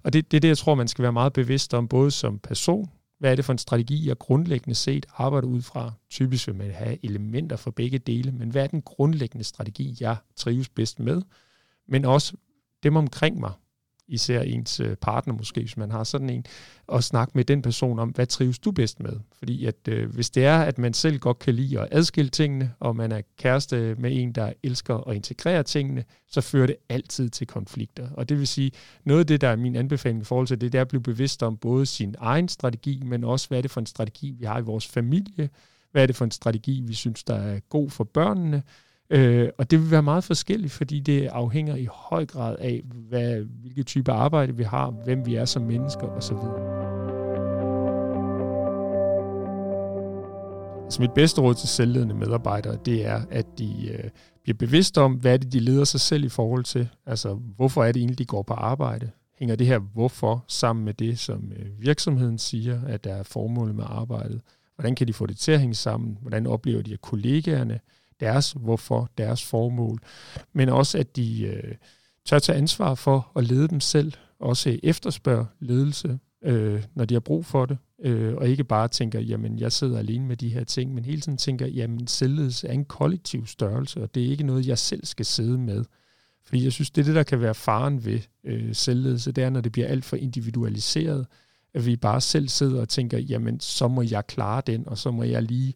og 0.03 0.13
det, 0.13 0.31
det 0.31 0.37
er 0.37 0.41
det, 0.41 0.47
jeg 0.47 0.57
tror, 0.57 0.75
man 0.75 0.87
skal 0.87 1.03
være 1.03 1.13
meget 1.13 1.33
bevidst 1.33 1.73
om, 1.73 1.87
både 1.87 2.11
som 2.11 2.39
person, 2.39 2.89
hvad 3.19 3.31
er 3.31 3.35
det 3.35 3.45
for 3.45 3.53
en 3.53 3.57
strategi, 3.57 4.07
jeg 4.07 4.17
grundlæggende 4.17 4.75
set 4.75 5.05
arbejder 5.17 5.47
ud 5.47 5.61
fra? 5.61 5.91
Typisk 6.09 6.47
vil 6.47 6.55
man 6.55 6.71
have 6.71 6.97
elementer 7.05 7.55
for 7.55 7.71
begge 7.71 7.97
dele, 7.97 8.31
men 8.31 8.49
hvad 8.49 8.63
er 8.63 8.67
den 8.67 8.81
grundlæggende 8.81 9.43
strategi, 9.43 9.97
jeg 9.99 10.15
trives 10.35 10.69
bedst 10.69 10.99
med? 10.99 11.21
Men 11.87 12.05
også 12.05 12.33
dem 12.83 12.95
omkring 12.95 13.39
mig, 13.39 13.51
især 14.07 14.41
ens 14.41 14.79
øh, 14.79 14.95
partner 14.95 15.33
måske, 15.33 15.61
hvis 15.61 15.77
man 15.77 15.91
har 15.91 16.03
sådan 16.03 16.29
en, 16.29 16.45
og 16.87 17.03
snakke 17.03 17.31
med 17.35 17.45
den 17.45 17.61
person 17.61 17.99
om, 17.99 18.09
hvad 18.09 18.25
trives 18.27 18.59
du 18.59 18.71
bedst 18.71 18.99
med? 18.99 19.19
Fordi 19.37 19.65
at 19.65 19.87
øh, 19.87 20.13
hvis 20.13 20.29
det 20.29 20.45
er, 20.45 20.59
at 20.59 20.77
man 20.77 20.93
selv 20.93 21.19
godt 21.19 21.39
kan 21.39 21.53
lide 21.53 21.79
at 21.79 21.87
adskille 21.91 22.29
tingene, 22.29 22.73
og 22.79 22.95
man 22.95 23.11
er 23.11 23.21
kæreste 23.37 23.95
med 23.95 24.11
en, 24.13 24.31
der 24.31 24.53
elsker 24.63 24.95
at 24.95 25.15
integrere 25.15 25.63
tingene, 25.63 26.03
så 26.27 26.41
fører 26.41 26.67
det 26.67 26.75
altid 26.89 27.29
til 27.29 27.47
konflikter. 27.47 28.09
Og 28.11 28.29
det 28.29 28.39
vil 28.39 28.47
sige, 28.47 28.71
noget 29.05 29.19
af 29.19 29.27
det, 29.27 29.41
der 29.41 29.47
er 29.47 29.55
min 29.55 29.75
anbefaling 29.75 30.21
i 30.21 30.25
forhold 30.25 30.47
til 30.47 30.61
det, 30.61 30.71
det 30.71 30.77
er 30.77 30.81
at 30.81 30.87
blive 30.87 31.03
bevidst 31.03 31.43
om 31.43 31.57
både 31.57 31.85
sin 31.85 32.15
egen 32.19 32.47
strategi, 32.47 33.01
men 33.05 33.23
også 33.23 33.47
hvad 33.47 33.57
er 33.57 33.61
det 33.61 33.71
for 33.71 33.79
en 33.79 33.85
strategi, 33.85 34.31
vi 34.31 34.45
har 34.45 34.59
i 34.59 34.63
vores 34.63 34.87
familie, 34.87 35.49
Hvad 35.91 36.03
er 36.03 36.07
det 36.07 36.15
for 36.15 36.25
en 36.25 36.31
strategi, 36.31 36.81
vi 36.81 36.93
synes, 36.93 37.23
der 37.23 37.35
er 37.35 37.59
god 37.59 37.89
for 37.89 38.03
børnene? 38.03 38.63
Øh, 39.13 39.49
og 39.57 39.71
det 39.71 39.79
vil 39.79 39.91
være 39.91 40.03
meget 40.03 40.23
forskelligt, 40.23 40.73
fordi 40.73 40.99
det 40.99 41.27
afhænger 41.27 41.75
i 41.75 41.87
høj 41.91 42.25
grad 42.25 42.55
af, 42.59 42.83
hvad, 43.09 43.45
hvilke 43.61 43.83
type 43.83 44.11
arbejde 44.11 44.55
vi 44.57 44.63
har, 44.63 44.89
hvem 44.89 45.25
vi 45.25 45.35
er 45.35 45.45
som 45.45 45.61
mennesker 45.61 46.07
osv. 46.07 46.35
Så 50.83 50.85
altså, 50.85 51.01
mit 51.01 51.11
bedste 51.11 51.41
råd 51.41 51.55
til 51.55 51.69
selvledende 51.69 52.15
medarbejdere, 52.15 52.77
det 52.85 53.05
er, 53.05 53.21
at 53.31 53.45
de 53.57 53.89
øh, 53.91 54.09
bliver 54.43 54.57
bevidste 54.57 55.01
om, 55.01 55.13
hvad 55.13 55.39
det, 55.39 55.53
de 55.53 55.59
leder 55.59 55.83
sig 55.83 55.99
selv 55.99 56.23
i 56.23 56.29
forhold 56.29 56.63
til. 56.63 56.89
Altså, 57.05 57.33
hvorfor 57.33 57.83
er 57.83 57.91
det 57.91 57.99
egentlig, 57.99 58.19
de 58.19 58.25
går 58.25 58.41
på 58.41 58.53
arbejde? 58.53 59.11
Hænger 59.39 59.55
det 59.55 59.67
her 59.67 59.79
hvorfor 59.79 60.45
sammen 60.47 60.85
med 60.85 60.93
det, 60.93 61.19
som 61.19 61.51
øh, 61.55 61.65
virksomheden 61.79 62.37
siger, 62.37 62.81
at 62.87 63.03
der 63.03 63.13
er 63.13 63.23
formålet 63.23 63.75
med 63.75 63.83
arbejdet? 63.87 64.41
Hvordan 64.75 64.95
kan 64.95 65.07
de 65.07 65.13
få 65.13 65.25
det 65.25 65.37
til 65.37 65.51
at 65.51 65.59
hænge 65.59 65.75
sammen? 65.75 66.17
Hvordan 66.21 66.47
oplever 66.47 66.81
de, 66.81 66.93
at 66.93 67.01
kollegaerne 67.01 67.79
deres 68.19 68.51
hvorfor, 68.51 69.09
deres 69.17 69.43
formål, 69.43 69.99
men 70.53 70.69
også 70.69 70.97
at 70.97 71.15
de 71.15 71.43
øh, 71.43 71.75
tør 72.25 72.39
tage 72.39 72.57
ansvar 72.57 72.95
for 72.95 73.31
at 73.35 73.43
lede 73.43 73.67
dem 73.67 73.79
selv, 73.79 74.13
også 74.39 74.79
efterspørge 74.83 75.45
ledelse, 75.59 76.19
øh, 76.43 76.83
når 76.95 77.05
de 77.05 77.15
har 77.15 77.19
brug 77.19 77.45
for 77.45 77.65
det, 77.65 77.77
øh, 78.03 78.35
og 78.35 78.49
ikke 78.49 78.63
bare 78.63 78.87
tænker, 78.87 79.19
jamen 79.19 79.59
jeg 79.59 79.71
sidder 79.71 79.99
alene 79.99 80.25
med 80.25 80.37
de 80.37 80.49
her 80.49 80.63
ting, 80.63 80.93
men 80.93 81.05
hele 81.05 81.21
tiden 81.21 81.37
tænker, 81.37 81.67
jamen 81.67 82.07
selvledelse 82.07 82.67
er 82.67 82.73
en 82.73 82.85
kollektiv 82.85 83.45
størrelse, 83.45 84.03
og 84.03 84.15
det 84.15 84.25
er 84.25 84.29
ikke 84.29 84.43
noget, 84.43 84.67
jeg 84.67 84.77
selv 84.77 85.05
skal 85.05 85.25
sidde 85.25 85.57
med. 85.57 85.83
Fordi 86.45 86.63
jeg 86.63 86.71
synes, 86.71 86.91
det 86.91 87.01
er 87.01 87.05
det, 87.05 87.15
der 87.15 87.23
kan 87.23 87.41
være 87.41 87.53
faren 87.55 88.05
ved 88.05 88.19
øh, 88.43 88.75
selvledelse, 88.75 89.31
det 89.31 89.43
er, 89.43 89.49
når 89.49 89.61
det 89.61 89.71
bliver 89.71 89.87
alt 89.87 90.05
for 90.05 90.15
individualiseret, 90.15 91.25
at 91.73 91.85
vi 91.85 91.95
bare 91.95 92.21
selv 92.21 92.47
sidder 92.49 92.81
og 92.81 92.89
tænker, 92.89 93.17
jamen 93.17 93.59
så 93.59 93.87
må 93.87 94.01
jeg 94.01 94.27
klare 94.27 94.61
den, 94.67 94.87
og 94.87 94.97
så 94.97 95.11
må 95.11 95.23
jeg 95.23 95.43
lige 95.43 95.73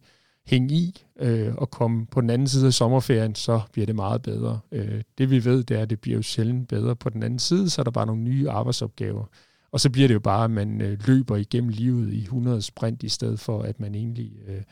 hænge 0.48 0.74
i 0.74 1.04
øh, 1.20 1.54
og 1.54 1.70
komme 1.70 2.06
på 2.06 2.20
den 2.20 2.30
anden 2.30 2.48
side 2.48 2.66
af 2.66 2.72
sommerferien, 2.72 3.34
så 3.34 3.60
bliver 3.72 3.86
det 3.86 3.94
meget 3.94 4.22
bedre. 4.22 4.60
Øh, 4.72 5.02
det 5.18 5.30
vi 5.30 5.44
ved, 5.44 5.64
det 5.64 5.76
er, 5.76 5.82
at 5.82 5.90
det 5.90 6.00
bliver 6.00 6.16
jo 6.16 6.22
sjældent 6.22 6.68
bedre 6.68 6.96
på 6.96 7.10
den 7.10 7.22
anden 7.22 7.38
side, 7.38 7.70
så 7.70 7.82
er 7.82 7.84
der 7.84 7.90
bare 7.90 8.06
nogle 8.06 8.22
nye 8.22 8.50
arbejdsopgaver. 8.50 9.24
Og 9.72 9.80
så 9.80 9.90
bliver 9.90 10.08
det 10.08 10.14
jo 10.14 10.20
bare, 10.20 10.44
at 10.44 10.50
man 10.50 10.80
øh, 10.80 10.98
løber 11.06 11.36
igennem 11.36 11.70
livet 11.70 12.12
i 12.12 12.22
100 12.22 12.62
sprint, 12.62 13.02
i 13.02 13.08
stedet 13.08 13.40
for, 13.40 13.62
at 13.62 13.80
man 13.80 13.94
egentlig 13.94 14.32
øh, 14.48 14.62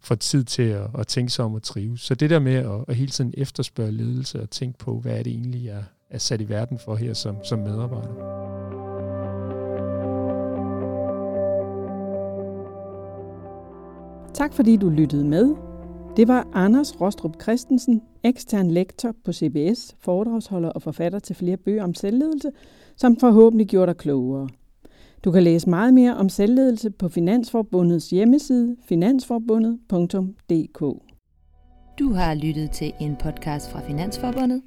får 0.00 0.14
tid 0.14 0.44
til 0.44 0.62
at, 0.62 0.86
at 0.98 1.06
tænke 1.06 1.32
sig 1.32 1.44
om 1.44 1.54
at 1.54 1.62
trives. 1.62 2.00
Så 2.00 2.14
det 2.14 2.30
der 2.30 2.38
med 2.38 2.54
at, 2.54 2.84
at 2.88 2.96
hele 2.96 3.10
tiden 3.10 3.34
efterspørge 3.36 3.92
ledelse 3.92 4.42
og 4.42 4.50
tænke 4.50 4.78
på, 4.78 5.00
hvad 5.00 5.18
er 5.18 5.22
det 5.22 5.32
egentlig, 5.32 5.64
jeg 5.64 5.84
er 6.10 6.18
sat 6.18 6.40
i 6.40 6.48
verden 6.48 6.78
for 6.78 6.96
her 6.96 7.14
som, 7.14 7.36
som 7.44 7.58
medarbejder. 7.58 8.87
Tak 14.38 14.52
fordi 14.52 14.76
du 14.76 14.88
lyttede 14.88 15.24
med. 15.24 15.54
Det 16.16 16.28
var 16.28 16.48
Anders 16.52 17.00
Rostrup 17.00 17.42
Christensen, 17.42 18.02
ekstern 18.24 18.70
lektor 18.70 19.14
på 19.24 19.32
CBS, 19.32 19.96
foredragsholder 20.00 20.68
og 20.68 20.82
forfatter 20.82 21.18
til 21.18 21.36
flere 21.36 21.56
bøger 21.56 21.84
om 21.84 21.94
selvledelse, 21.94 22.50
som 22.96 23.16
forhåbentlig 23.16 23.66
gjorde 23.66 23.86
dig 23.86 23.96
klogere. 23.96 24.48
Du 25.24 25.30
kan 25.30 25.42
læse 25.42 25.70
meget 25.70 25.94
mere 25.94 26.16
om 26.16 26.28
selvledelse 26.28 26.90
på 26.90 27.08
Finansforbundets 27.08 28.10
hjemmeside 28.10 28.76
finansforbundet.dk. 28.88 30.80
Du 31.98 32.12
har 32.12 32.34
lyttet 32.34 32.70
til 32.70 32.92
en 33.00 33.16
podcast 33.16 33.70
fra 33.70 33.80
Finansforbundet. 33.80 34.62